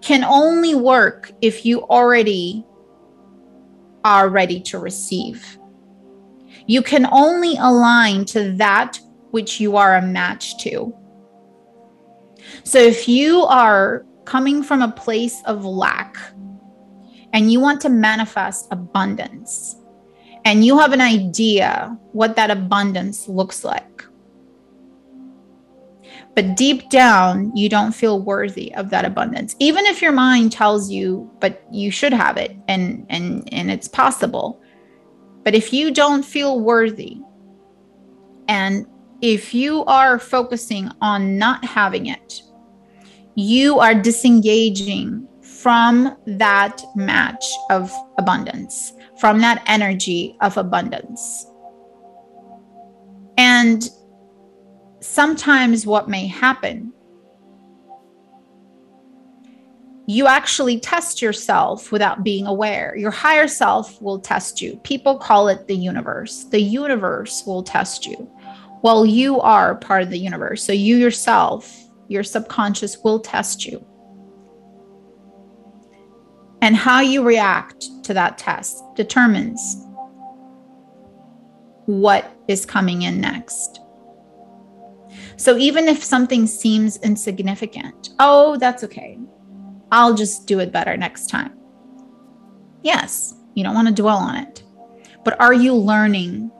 can 0.00 0.22
only 0.22 0.76
work 0.76 1.32
if 1.40 1.66
you 1.66 1.82
already 1.88 2.64
are 4.04 4.28
ready 4.28 4.60
to 4.60 4.78
receive. 4.78 5.58
You 6.66 6.80
can 6.82 7.08
only 7.10 7.56
align 7.56 8.24
to 8.26 8.52
that 8.52 9.00
which 9.32 9.58
you 9.58 9.76
are 9.76 9.96
a 9.96 10.02
match 10.02 10.58
to. 10.58 10.94
So 12.62 12.78
if 12.78 13.08
you 13.08 13.42
are 13.46 14.06
coming 14.24 14.62
from 14.62 14.82
a 14.82 14.90
place 14.90 15.42
of 15.46 15.64
lack 15.64 16.16
and 17.32 17.52
you 17.52 17.60
want 17.60 17.80
to 17.80 17.88
manifest 17.88 18.68
abundance, 18.70 19.76
and 20.44 20.64
you 20.64 20.78
have 20.78 20.92
an 20.92 21.00
idea 21.00 21.98
what 22.12 22.36
that 22.36 22.50
abundance 22.50 23.28
looks 23.28 23.64
like, 23.64 24.04
but 26.36 26.56
deep 26.56 26.90
down 26.90 27.54
you 27.56 27.68
don't 27.68 27.92
feel 27.92 28.22
worthy 28.22 28.74
of 28.74 28.90
that 28.90 29.04
abundance. 29.04 29.56
Even 29.58 29.84
if 29.86 30.00
your 30.00 30.12
mind 30.12 30.52
tells 30.52 30.90
you 30.90 31.30
but 31.40 31.64
you 31.72 31.90
should 31.90 32.12
have 32.12 32.36
it 32.36 32.56
and 32.68 33.06
and 33.08 33.48
and 33.52 33.70
it's 33.70 33.88
possible. 33.88 34.60
But 35.42 35.54
if 35.54 35.72
you 35.72 35.90
don't 35.90 36.24
feel 36.24 36.60
worthy 36.60 37.18
and 38.48 38.86
if 39.20 39.54
you 39.54 39.84
are 39.84 40.18
focusing 40.18 40.90
on 41.00 41.38
not 41.38 41.64
having 41.64 42.06
it 42.06 42.42
you 43.34 43.78
are 43.78 43.94
disengaging 43.94 45.26
from 45.42 46.16
that 46.26 46.82
match 46.94 47.44
of 47.70 47.92
abundance 48.18 48.92
from 49.18 49.40
that 49.40 49.62
energy 49.66 50.36
of 50.40 50.56
abundance 50.56 51.46
and 53.36 53.90
sometimes 55.00 55.86
what 55.86 56.08
may 56.08 56.26
happen 56.26 56.92
you 60.06 60.26
actually 60.26 60.78
test 60.78 61.22
yourself 61.22 61.90
without 61.90 62.24
being 62.24 62.46
aware. 62.46 62.94
Your 62.96 63.10
higher 63.10 63.48
self 63.48 64.00
will 64.02 64.18
test 64.18 64.60
you. 64.60 64.76
People 64.84 65.16
call 65.16 65.48
it 65.48 65.66
the 65.66 65.76
universe. 65.76 66.44
The 66.44 66.60
universe 66.60 67.44
will 67.46 67.62
test 67.62 68.06
you. 68.06 68.30
Well, 68.82 69.06
you 69.06 69.40
are 69.40 69.76
part 69.76 70.02
of 70.02 70.10
the 70.10 70.18
universe. 70.18 70.62
So 70.62 70.72
you 70.74 70.96
yourself, 70.96 71.83
your 72.08 72.22
subconscious 72.22 72.98
will 73.02 73.20
test 73.20 73.64
you. 73.66 73.84
And 76.60 76.74
how 76.76 77.00
you 77.00 77.22
react 77.22 77.86
to 78.04 78.14
that 78.14 78.38
test 78.38 78.82
determines 78.94 79.76
what 81.86 82.30
is 82.48 82.64
coming 82.64 83.02
in 83.02 83.20
next. 83.20 83.80
So 85.36 85.56
even 85.56 85.88
if 85.88 86.02
something 86.02 86.46
seems 86.46 86.96
insignificant, 86.98 88.10
oh, 88.18 88.56
that's 88.56 88.84
okay. 88.84 89.18
I'll 89.92 90.14
just 90.14 90.46
do 90.46 90.60
it 90.60 90.72
better 90.72 90.96
next 90.96 91.26
time. 91.26 91.58
Yes, 92.82 93.34
you 93.54 93.64
don't 93.64 93.74
want 93.74 93.88
to 93.88 93.94
dwell 93.94 94.16
on 94.16 94.36
it. 94.36 94.62
But 95.24 95.40
are 95.40 95.54
you 95.54 95.74
learning 95.74 96.50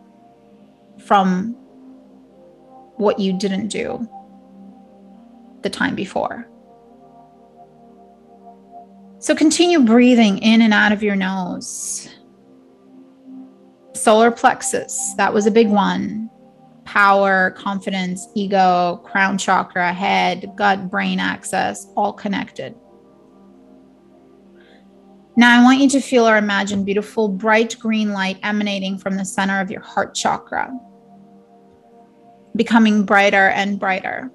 from 1.05 1.53
what 2.97 3.19
you 3.19 3.33
didn't 3.33 3.69
do 3.69 4.09
the 5.65 5.71
time 5.71 5.97
before? 5.97 6.49
So 9.19 9.35
continue 9.35 9.81
breathing 9.81 10.39
in 10.39 10.63
and 10.63 10.73
out 10.73 10.93
of 10.93 11.03
your 11.03 11.17
nose. 11.17 12.09
Solar 13.95 14.31
plexus, 14.31 15.15
that 15.17 15.33
was 15.33 15.47
a 15.47 15.51
big 15.51 15.69
one 15.69 16.31
power, 16.85 17.51
confidence, 17.53 18.29
ego, 18.35 19.01
crown 19.05 19.39
chakra, 19.39 19.93
head, 19.93 20.53
gut, 20.55 20.91
brain 20.91 21.19
access, 21.19 21.87
all 21.97 22.13
connected. 22.13 22.75
Now, 25.37 25.59
I 25.59 25.65
want 25.65 25.81
you 25.81 25.89
to 25.89 26.01
feel 26.01 26.29
or 26.29 26.37
imagine 26.37 26.85
beautiful, 26.85 27.29
bright 27.29 27.77
green 27.81 28.13
light 28.13 28.39
emanating 28.43 28.99
from 28.99 29.17
the 29.17 29.25
center 29.25 29.61
of 29.61 29.71
your 29.71 29.81
heart 29.81 30.15
chakra, 30.15 30.71
becoming 32.55 33.05
brighter 33.05 33.49
and 33.49 33.81
brighter. 33.81 34.31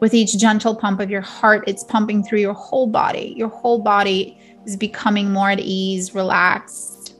With 0.00 0.14
each 0.14 0.38
gentle 0.38 0.76
pump 0.76 1.00
of 1.00 1.10
your 1.10 1.20
heart, 1.20 1.64
it's 1.66 1.82
pumping 1.84 2.22
through 2.22 2.38
your 2.40 2.54
whole 2.54 2.86
body. 2.86 3.34
Your 3.36 3.48
whole 3.48 3.80
body 3.80 4.38
is 4.64 4.76
becoming 4.76 5.32
more 5.32 5.50
at 5.50 5.60
ease, 5.60 6.14
relaxed 6.14 7.16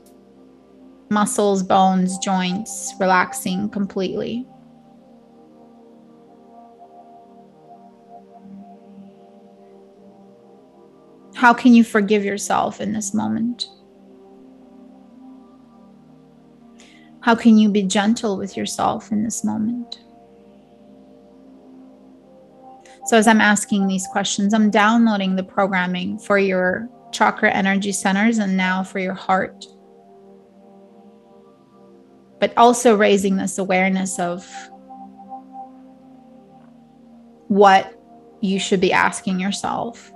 muscles, 1.09 1.63
bones, 1.63 2.17
joints, 2.19 2.93
relaxing 2.99 3.69
completely. 3.69 4.47
How 11.35 11.53
can 11.53 11.73
you 11.73 11.83
forgive 11.83 12.23
yourself 12.23 12.81
in 12.81 12.93
this 12.93 13.13
moment? 13.13 13.69
How 17.21 17.35
can 17.35 17.57
you 17.57 17.69
be 17.69 17.83
gentle 17.83 18.37
with 18.37 18.55
yourself 18.55 19.11
in 19.11 19.23
this 19.23 19.43
moment? 19.43 20.01
So, 23.09 23.17
as 23.17 23.27
I'm 23.27 23.41
asking 23.41 23.87
these 23.87 24.05
questions, 24.05 24.53
I'm 24.53 24.69
downloading 24.69 25.35
the 25.35 25.41
programming 25.41 26.19
for 26.19 26.37
your 26.37 26.87
chakra 27.11 27.49
energy 27.49 27.91
centers 27.91 28.37
and 28.37 28.55
now 28.55 28.83
for 28.83 28.99
your 28.99 29.15
heart 29.15 29.65
but 32.39 32.53
also 32.55 32.95
raising 32.95 33.35
this 33.35 33.57
awareness 33.57 34.19
of 34.19 34.47
what 37.47 37.99
you 38.41 38.59
should 38.59 38.79
be 38.79 38.93
asking 38.93 39.39
yourself. 39.39 40.11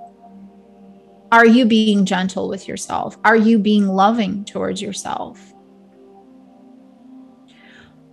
Are 1.32 1.44
you 1.44 1.66
being 1.66 2.06
gentle 2.06 2.48
with 2.48 2.68
yourself? 2.68 3.18
Are 3.24 3.36
you 3.36 3.58
being 3.58 3.88
loving 3.88 4.44
towards 4.44 4.80
yourself? 4.80 5.52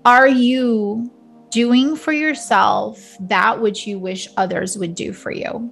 Are 0.03 0.27
you 0.27 1.11
doing 1.51 1.95
for 1.95 2.13
yourself 2.13 3.15
that 3.21 3.61
which 3.61 3.85
you 3.85 3.99
wish 3.99 4.27
others 4.37 4.77
would 4.77 4.95
do 4.95 5.13
for 5.13 5.31
you? 5.31 5.71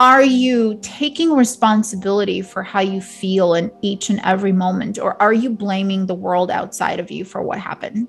are 0.00 0.22
you 0.22 0.78
taking 0.80 1.30
responsibility 1.34 2.40
for 2.40 2.62
how 2.62 2.80
you 2.80 3.02
feel 3.02 3.52
in 3.52 3.70
each 3.82 4.08
and 4.08 4.18
every 4.24 4.50
moment 4.50 4.98
or 4.98 5.20
are 5.22 5.34
you 5.34 5.50
blaming 5.50 6.06
the 6.06 6.14
world 6.14 6.50
outside 6.50 6.98
of 6.98 7.10
you 7.10 7.22
for 7.22 7.42
what 7.42 7.58
happened 7.58 8.08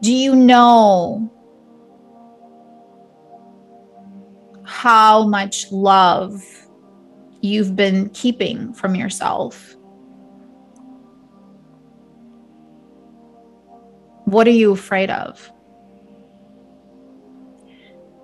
do 0.00 0.12
you 0.14 0.36
know 0.36 1.30
how 4.64 5.26
much 5.26 5.70
love 5.72 6.44
you've 7.40 7.74
been 7.74 8.08
keeping 8.10 8.72
from 8.72 8.94
yourself 8.94 9.73
what 14.24 14.46
are 14.46 14.52
you 14.52 14.72
afraid 14.72 15.10
of 15.10 15.50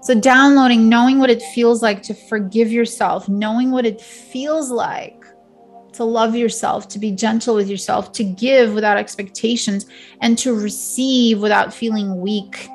so, 0.02 0.18
downloading, 0.18 0.88
knowing 0.88 1.18
what 1.18 1.28
it 1.28 1.42
feels 1.42 1.82
like 1.82 2.02
to 2.04 2.14
forgive 2.14 2.72
yourself, 2.72 3.28
knowing 3.28 3.70
what 3.70 3.84
it 3.84 4.00
feels 4.00 4.70
like 4.70 5.22
to 5.92 6.04
love 6.04 6.34
yourself, 6.34 6.88
to 6.88 6.98
be 6.98 7.10
gentle 7.10 7.54
with 7.54 7.68
yourself, 7.68 8.10
to 8.12 8.24
give 8.24 8.72
without 8.72 8.96
expectations, 8.96 9.84
and 10.22 10.38
to 10.38 10.54
receive 10.54 11.42
without 11.42 11.74
feeling 11.74 12.18
weak 12.18 12.66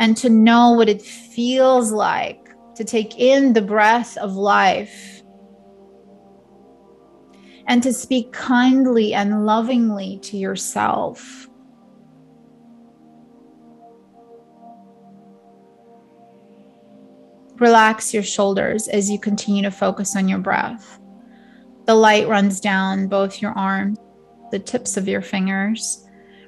and 0.00 0.16
to 0.16 0.28
know 0.28 0.72
what 0.72 0.88
it 0.88 1.00
feels 1.00 1.92
like 1.92 2.50
to 2.74 2.82
take 2.82 3.16
in 3.16 3.52
the 3.52 3.62
breath 3.62 4.16
of 4.16 4.34
life 4.34 5.22
and 7.68 7.80
to 7.82 7.92
speak 7.92 8.32
kindly 8.32 9.14
and 9.14 9.46
lovingly 9.46 10.18
to 10.22 10.36
yourself. 10.36 11.45
Relax 17.58 18.12
your 18.12 18.22
shoulders 18.22 18.86
as 18.88 19.10
you 19.10 19.18
continue 19.18 19.62
to 19.62 19.70
focus 19.70 20.14
on 20.14 20.28
your 20.28 20.38
breath. 20.38 20.98
The 21.86 21.94
light 21.94 22.28
runs 22.28 22.60
down 22.60 23.08
both 23.08 23.40
your 23.40 23.52
arms, 23.52 23.98
the 24.50 24.58
tips 24.58 24.96
of 24.96 25.08
your 25.08 25.22
fingers, 25.22 26.04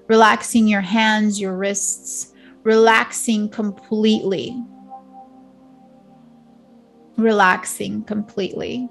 relaxing 0.08 0.66
your 0.66 0.80
hands, 0.80 1.40
your 1.40 1.56
wrists, 1.56 2.32
relaxing 2.62 3.48
completely. 3.48 4.62
Relaxing 7.16 8.04
completely. 8.04 8.88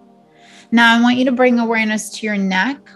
Now, 0.71 0.97
I 0.97 1.01
want 1.01 1.17
you 1.17 1.25
to 1.25 1.31
bring 1.31 1.59
awareness 1.59 2.09
to 2.17 2.25
your 2.25 2.37
neck 2.37 2.89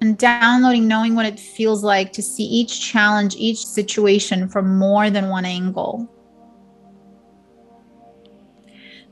and 0.00 0.18
downloading, 0.18 0.86
knowing 0.86 1.14
what 1.14 1.26
it 1.26 1.40
feels 1.40 1.82
like 1.82 2.12
to 2.12 2.22
see 2.22 2.44
each 2.44 2.80
challenge, 2.80 3.36
each 3.36 3.64
situation 3.64 4.48
from 4.48 4.78
more 4.78 5.10
than 5.10 5.28
one 5.28 5.44
angle. 5.44 6.08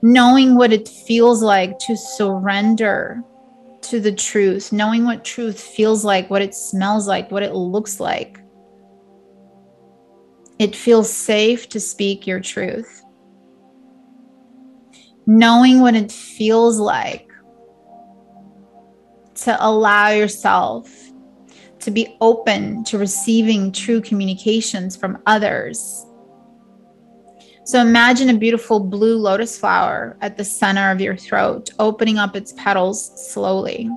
Knowing 0.02 0.56
what 0.56 0.72
it 0.72 0.88
feels 0.88 1.42
like 1.42 1.78
to 1.78 1.96
surrender 1.96 3.22
to 3.82 4.00
the 4.00 4.12
truth, 4.12 4.72
knowing 4.72 5.04
what 5.04 5.24
truth 5.24 5.60
feels 5.60 6.04
like, 6.04 6.30
what 6.30 6.42
it 6.42 6.54
smells 6.54 7.06
like, 7.06 7.30
what 7.30 7.42
it 7.42 7.54
looks 7.54 8.00
like. 8.00 8.38
It 10.58 10.76
feels 10.76 11.10
safe 11.10 11.68
to 11.70 11.80
speak 11.80 12.26
your 12.26 12.40
truth. 12.40 13.02
Knowing 15.26 15.80
what 15.80 15.94
it 15.94 16.12
feels 16.12 16.78
like 16.78 17.30
to 19.36 19.56
allow 19.64 20.08
yourself 20.08 20.90
to 21.80 21.90
be 21.90 22.16
open 22.20 22.84
to 22.84 22.98
receiving 22.98 23.72
true 23.72 24.00
communications 24.00 24.96
from 24.96 25.18
others. 25.26 26.06
So 27.70 27.80
imagine 27.80 28.28
a 28.30 28.34
beautiful 28.36 28.80
blue 28.80 29.16
lotus 29.16 29.56
flower 29.56 30.16
at 30.22 30.36
the 30.36 30.42
center 30.42 30.90
of 30.90 31.00
your 31.00 31.16
throat, 31.16 31.70
opening 31.78 32.18
up 32.18 32.34
its 32.34 32.52
petals 32.54 33.32
slowly. 33.32 33.88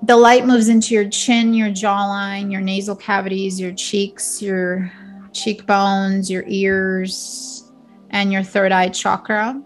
the 0.00 0.16
light 0.16 0.46
moves 0.46 0.68
into 0.68 0.94
your 0.94 1.06
chin, 1.10 1.52
your 1.52 1.68
jawline, 1.68 2.50
your 2.50 2.62
nasal 2.62 2.96
cavities, 2.96 3.60
your 3.60 3.72
cheeks, 3.72 4.40
your 4.40 4.90
cheekbones, 5.34 6.30
your 6.30 6.44
ears, 6.46 7.70
and 8.08 8.32
your 8.32 8.42
third 8.42 8.72
eye 8.72 8.88
chakra, 8.88 9.60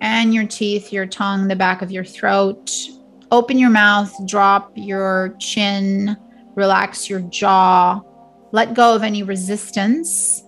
and 0.00 0.32
your 0.32 0.46
teeth, 0.46 0.92
your 0.92 1.06
tongue, 1.06 1.48
the 1.48 1.56
back 1.56 1.82
of 1.82 1.90
your 1.90 2.04
throat. 2.04 2.70
Open 3.32 3.58
your 3.58 3.70
mouth, 3.70 4.14
drop 4.28 4.70
your 4.76 5.34
chin, 5.40 6.16
relax 6.54 7.08
your 7.08 7.20
jaw, 7.20 8.00
let 8.52 8.74
go 8.74 8.94
of 8.94 9.02
any 9.02 9.22
resistance, 9.22 10.44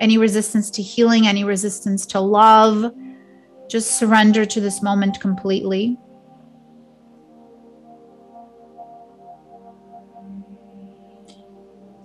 any 0.00 0.18
resistance 0.18 0.70
to 0.70 0.82
healing, 0.82 1.26
any 1.26 1.44
resistance 1.44 2.06
to 2.06 2.20
love. 2.20 2.92
Just 3.68 3.98
surrender 3.98 4.46
to 4.46 4.60
this 4.60 4.82
moment 4.82 5.20
completely. 5.20 5.98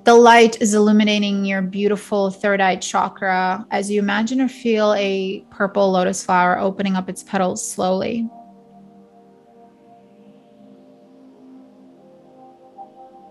The 0.04 0.14
light 0.14 0.62
is 0.62 0.74
illuminating 0.74 1.46
your 1.46 1.62
beautiful 1.62 2.30
third 2.30 2.60
eye 2.60 2.76
chakra 2.76 3.66
as 3.72 3.90
you 3.90 4.00
imagine 4.00 4.42
or 4.42 4.50
feel 4.50 4.94
a 4.96 5.46
purple 5.50 5.92
lotus 5.92 6.26
flower 6.26 6.60
opening 6.60 6.98
up 6.98 7.08
its 7.08 7.24
petals 7.24 7.66
slowly. 7.66 8.28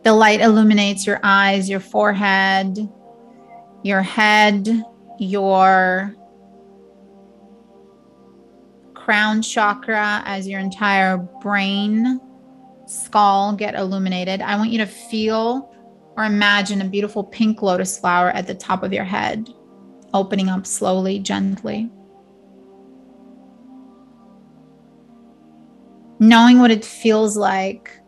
The 0.02 0.12
light 0.12 0.40
illuminates 0.40 1.06
your 1.06 1.20
eyes, 1.22 1.70
your 1.70 1.78
forehead, 1.78 2.88
your 3.84 4.02
head, 4.02 4.68
your 5.18 6.16
crown 8.94 9.42
chakra 9.42 10.22
as 10.24 10.48
your 10.48 10.58
entire 10.58 11.18
brain, 11.18 12.20
skull 12.86 13.52
get 13.54 13.74
illuminated. 13.74 14.40
I 14.40 14.56
want 14.56 14.70
you 14.70 14.78
to 14.78 14.86
feel 14.86 15.68
or 16.16 16.24
imagine 16.24 16.82
a 16.82 16.84
beautiful 16.84 17.24
pink 17.24 17.62
lotus 17.62 17.98
flower 17.98 18.30
at 18.30 18.46
the 18.46 18.54
top 18.54 18.82
of 18.82 18.92
your 18.92 19.04
head, 19.04 19.48
opening 20.14 20.48
up 20.48 20.66
slowly, 20.66 21.20
gently. 21.20 21.90
Knowing 26.18 26.58
what 26.60 26.70
it 26.70 26.84
feels 26.84 27.36
like 27.36 28.01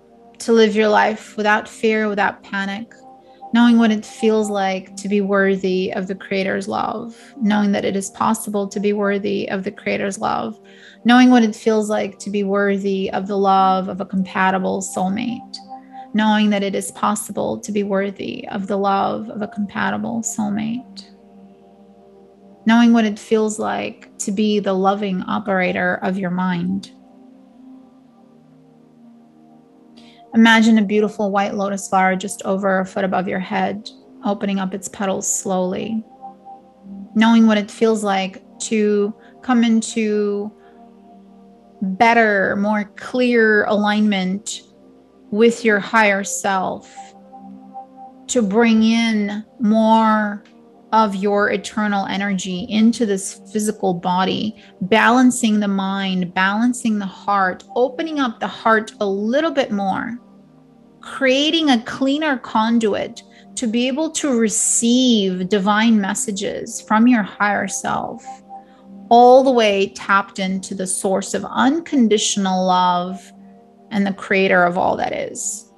to 0.44 0.52
live 0.52 0.74
your 0.76 0.88
life 0.88 1.36
without 1.36 1.68
fear, 1.68 2.08
without 2.08 2.42
panic. 2.42 2.92
Knowing 3.52 3.78
what 3.78 3.92
it 3.92 4.04
feels 4.04 4.50
like 4.50 4.96
to 4.96 5.08
be 5.08 5.20
worthy 5.20 5.92
of 5.92 6.06
the 6.06 6.14
Creator's 6.14 6.66
love. 6.66 7.16
Knowing 7.40 7.72
that 7.72 7.84
it 7.84 7.96
is 7.96 8.10
possible 8.10 8.66
to 8.68 8.80
be 8.80 8.92
worthy 8.92 9.48
of 9.48 9.62
the 9.64 9.70
Creator's 9.70 10.18
love. 10.18 10.58
Knowing 11.04 11.30
what 11.30 11.44
it 11.44 11.54
feels 11.54 11.88
like 11.88 12.18
to 12.18 12.30
be 12.30 12.42
worthy 12.42 13.10
of 13.10 13.26
the 13.26 13.38
love 13.38 13.88
of 13.88 14.00
a 14.00 14.06
compatible 14.06 14.80
soulmate 14.80 15.56
knowing 16.14 16.48
that 16.50 16.62
it 16.62 16.74
is 16.76 16.92
possible 16.92 17.58
to 17.58 17.72
be 17.72 17.82
worthy 17.82 18.46
of 18.48 18.68
the 18.68 18.76
love 18.76 19.28
of 19.28 19.42
a 19.42 19.48
compatible 19.48 20.22
soulmate. 20.22 21.10
Knowing 22.66 22.92
what 22.92 23.04
it 23.04 23.18
feels 23.18 23.58
like 23.58 24.16
to 24.18 24.32
be 24.32 24.60
the 24.60 24.72
loving 24.72 25.22
operator 25.22 25.96
of 26.02 26.16
your 26.16 26.30
mind. 26.30 26.92
Imagine 30.34 30.78
a 30.78 30.84
beautiful 30.84 31.30
white 31.30 31.54
lotus 31.54 31.88
flower 31.88 32.16
just 32.16 32.42
over 32.44 32.80
a 32.80 32.86
foot 32.86 33.04
above 33.04 33.28
your 33.28 33.38
head, 33.38 33.88
opening 34.24 34.58
up 34.58 34.74
its 34.74 34.88
petals 34.88 35.32
slowly. 35.32 36.04
Knowing 37.14 37.46
what 37.46 37.58
it 37.58 37.70
feels 37.70 38.02
like 38.02 38.42
to 38.58 39.14
come 39.42 39.62
into 39.62 40.52
better, 41.82 42.56
more 42.56 42.84
clear 42.96 43.64
alignment 43.66 44.62
with 45.30 45.64
your 45.64 45.78
higher 45.78 46.24
self 46.24 46.92
to 48.26 48.42
bring 48.42 48.82
in 48.82 49.44
more 49.60 50.42
of 50.92 51.16
your 51.16 51.50
eternal 51.50 52.06
energy 52.06 52.66
into 52.70 53.04
this 53.04 53.40
physical 53.52 53.92
body, 53.92 54.54
balancing 54.82 55.58
the 55.58 55.68
mind, 55.68 56.32
balancing 56.34 56.98
the 56.98 57.06
heart, 57.06 57.64
opening 57.74 58.20
up 58.20 58.38
the 58.38 58.46
heart 58.46 58.92
a 59.00 59.06
little 59.06 59.50
bit 59.50 59.72
more, 59.72 60.18
creating 61.04 61.68
a 61.68 61.82
cleaner 61.82 62.38
conduit 62.38 63.22
to 63.56 63.66
be 63.66 63.86
able 63.86 64.10
to 64.10 64.38
receive 64.38 65.48
divine 65.48 66.00
messages 66.00 66.80
from 66.80 67.06
your 67.06 67.22
higher 67.22 67.68
self, 67.68 68.24
all 69.10 69.44
the 69.44 69.50
way 69.50 69.88
tapped 69.90 70.38
into 70.38 70.74
the 70.74 70.86
source 70.86 71.34
of 71.34 71.44
unconditional 71.44 72.66
love 72.66 73.20
and 73.90 74.06
the 74.06 74.14
creator 74.14 74.64
of 74.64 74.78
all 74.78 74.96
that 74.96 75.12
is. 75.12 75.70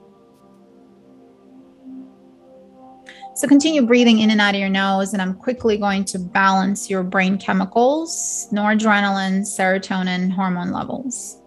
So 3.35 3.47
continue 3.47 3.85
breathing 3.85 4.21
in 4.21 4.31
and 4.31 4.41
out 4.41 4.55
of 4.55 4.61
your 4.61 4.71
nose, 4.71 5.13
and 5.13 5.21
I'm 5.21 5.35
quickly 5.35 5.77
going 5.77 6.05
to 6.07 6.19
balance 6.19 6.89
your 6.89 7.03
brain 7.03 7.37
chemicals, 7.37 8.49
noradrenaline, 8.53 9.41
serotonin 9.41 10.33
hormone 10.33 10.71
levels. 10.71 11.43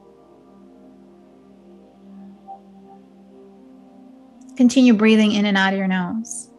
Continue 4.59 4.93
breathing 4.93 5.31
in 5.31 5.45
and 5.45 5.55
out 5.55 5.71
of 5.71 5.79
your 5.79 5.87
nose. 5.87 6.49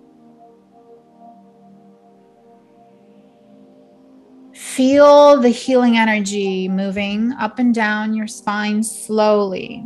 Feel 4.55 5.39
the 5.39 5.51
healing 5.51 5.99
energy 5.99 6.67
moving 6.67 7.35
up 7.35 7.59
and 7.59 7.75
down 7.75 8.15
your 8.15 8.27
spine 8.27 8.83
slowly, 8.83 9.85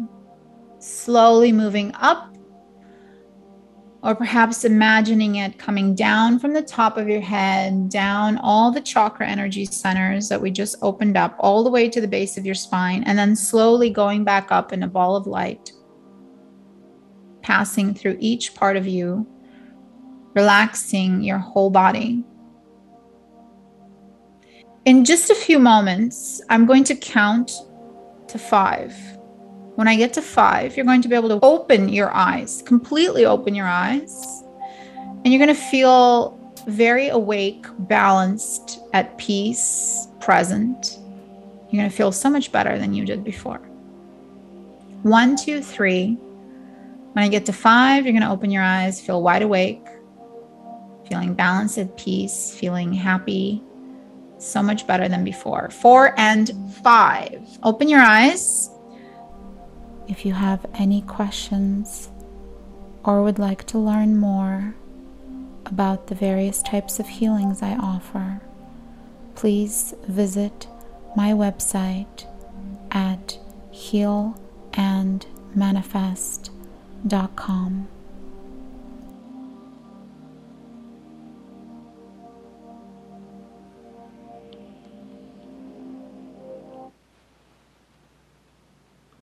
slowly 0.79 1.51
moving 1.51 1.91
up, 1.95 2.33
or 4.05 4.15
perhaps 4.15 4.65
imagining 4.65 5.35
it 5.35 5.59
coming 5.59 5.97
down 5.97 6.39
from 6.39 6.53
the 6.53 6.63
top 6.63 6.97
of 6.97 7.09
your 7.09 7.21
head, 7.21 7.89
down 7.89 8.39
all 8.39 8.71
the 8.71 8.81
chakra 8.81 9.27
energy 9.27 9.65
centers 9.65 10.29
that 10.29 10.41
we 10.41 10.53
just 10.53 10.77
opened 10.83 11.17
up, 11.17 11.35
all 11.41 11.65
the 11.65 11.71
way 11.71 11.89
to 11.89 12.01
the 12.01 12.07
base 12.07 12.39
of 12.39 12.47
your 12.47 12.55
spine, 12.55 13.03
and 13.07 13.19
then 13.19 13.35
slowly 13.35 13.91
going 13.91 14.23
back 14.23 14.53
up 14.53 14.73
in 14.73 14.85
a 14.85 14.89
ball 14.89 15.17
of 15.17 15.27
light, 15.27 15.73
passing 17.45 17.93
through 17.93 18.17
each 18.21 18.55
part 18.55 18.75
of 18.75 18.87
you, 18.87 19.27
relaxing 20.35 21.23
your 21.23 21.37
whole 21.39 21.69
body. 21.69 22.25
In 24.87 25.05
just 25.05 25.31
a 25.31 25.35
few 25.35 25.59
moments, 25.59 26.41
I'm 26.49 26.65
going 26.65 26.85
to 26.85 26.97
count 26.97 27.53
to 28.29 28.39
five. 28.39 28.95
When 29.77 29.87
I 29.87 29.95
get 29.95 30.15
to 30.15 30.23
five, 30.23 30.75
you're 30.75 30.87
going 30.87 31.03
to 31.03 31.09
be 31.09 31.15
able 31.15 31.29
to 31.29 31.39
open 31.43 31.91
your 31.91 32.11
eyes, 32.15 32.63
completely 32.63 33.27
open 33.27 33.55
your 33.55 33.67
eyes. 33.69 34.43
And 35.23 35.27
you're 35.27 35.45
going 35.45 35.55
to 35.55 35.63
feel 35.71 36.41
very 36.67 37.09
awake, 37.09 37.67
balanced, 37.81 38.81
at 38.95 39.19
peace, 39.19 40.09
present. 40.19 40.99
You're 41.71 41.81
going 41.83 41.91
to 41.91 41.97
feel 41.97 42.13
so 42.13 42.31
much 42.31 42.53
better 42.53 42.79
than 42.79 42.95
you 42.95 43.05
did 43.05 43.23
before. 43.23 43.59
One, 45.03 45.37
two, 45.37 45.61
three. 45.61 46.17
When 47.15 47.25
I 47.25 47.29
get 47.29 47.47
to 47.47 47.53
five, 47.53 48.05
you're 48.05 48.13
going 48.13 48.23
to 48.23 48.31
open 48.31 48.51
your 48.51 48.65
eyes, 48.65 49.01
feel 49.01 49.23
wide 49.23 49.43
awake, 49.43 49.87
feeling 51.09 51.35
balanced 51.35 51.79
at 51.79 51.97
peace, 51.97 52.53
feeling 52.53 52.93
happy, 52.93 53.63
so 54.39 54.61
much 54.61 54.89
better 54.89 55.09
than 55.09 55.23
before. 55.23 55.71
Four 55.71 56.19
and 56.19 56.51
five. 56.83 57.41
Open 57.63 57.89
your 57.89 58.01
eyes. 58.01 58.69
If 60.09 60.27
you 60.27 60.33
have 60.33 60.67
any 60.75 61.03
questions 61.03 62.11
or 63.05 63.23
would 63.23 63.39
like 63.39 63.65
to 63.69 63.79
learn 63.79 64.19
more 64.19 64.75
about 65.67 66.09
the 66.09 66.17
various 66.17 66.63
types 66.63 66.99
of 66.99 67.07
healings 67.07 67.63
I 67.63 67.77
offer, 67.77 68.41
please 69.37 69.95
visit 70.09 70.67
my 71.17 71.31
website 71.31 72.27
at 72.91 73.39
healandmanifest.com 73.73 76.54
dot 77.07 77.37
com. 77.37 77.94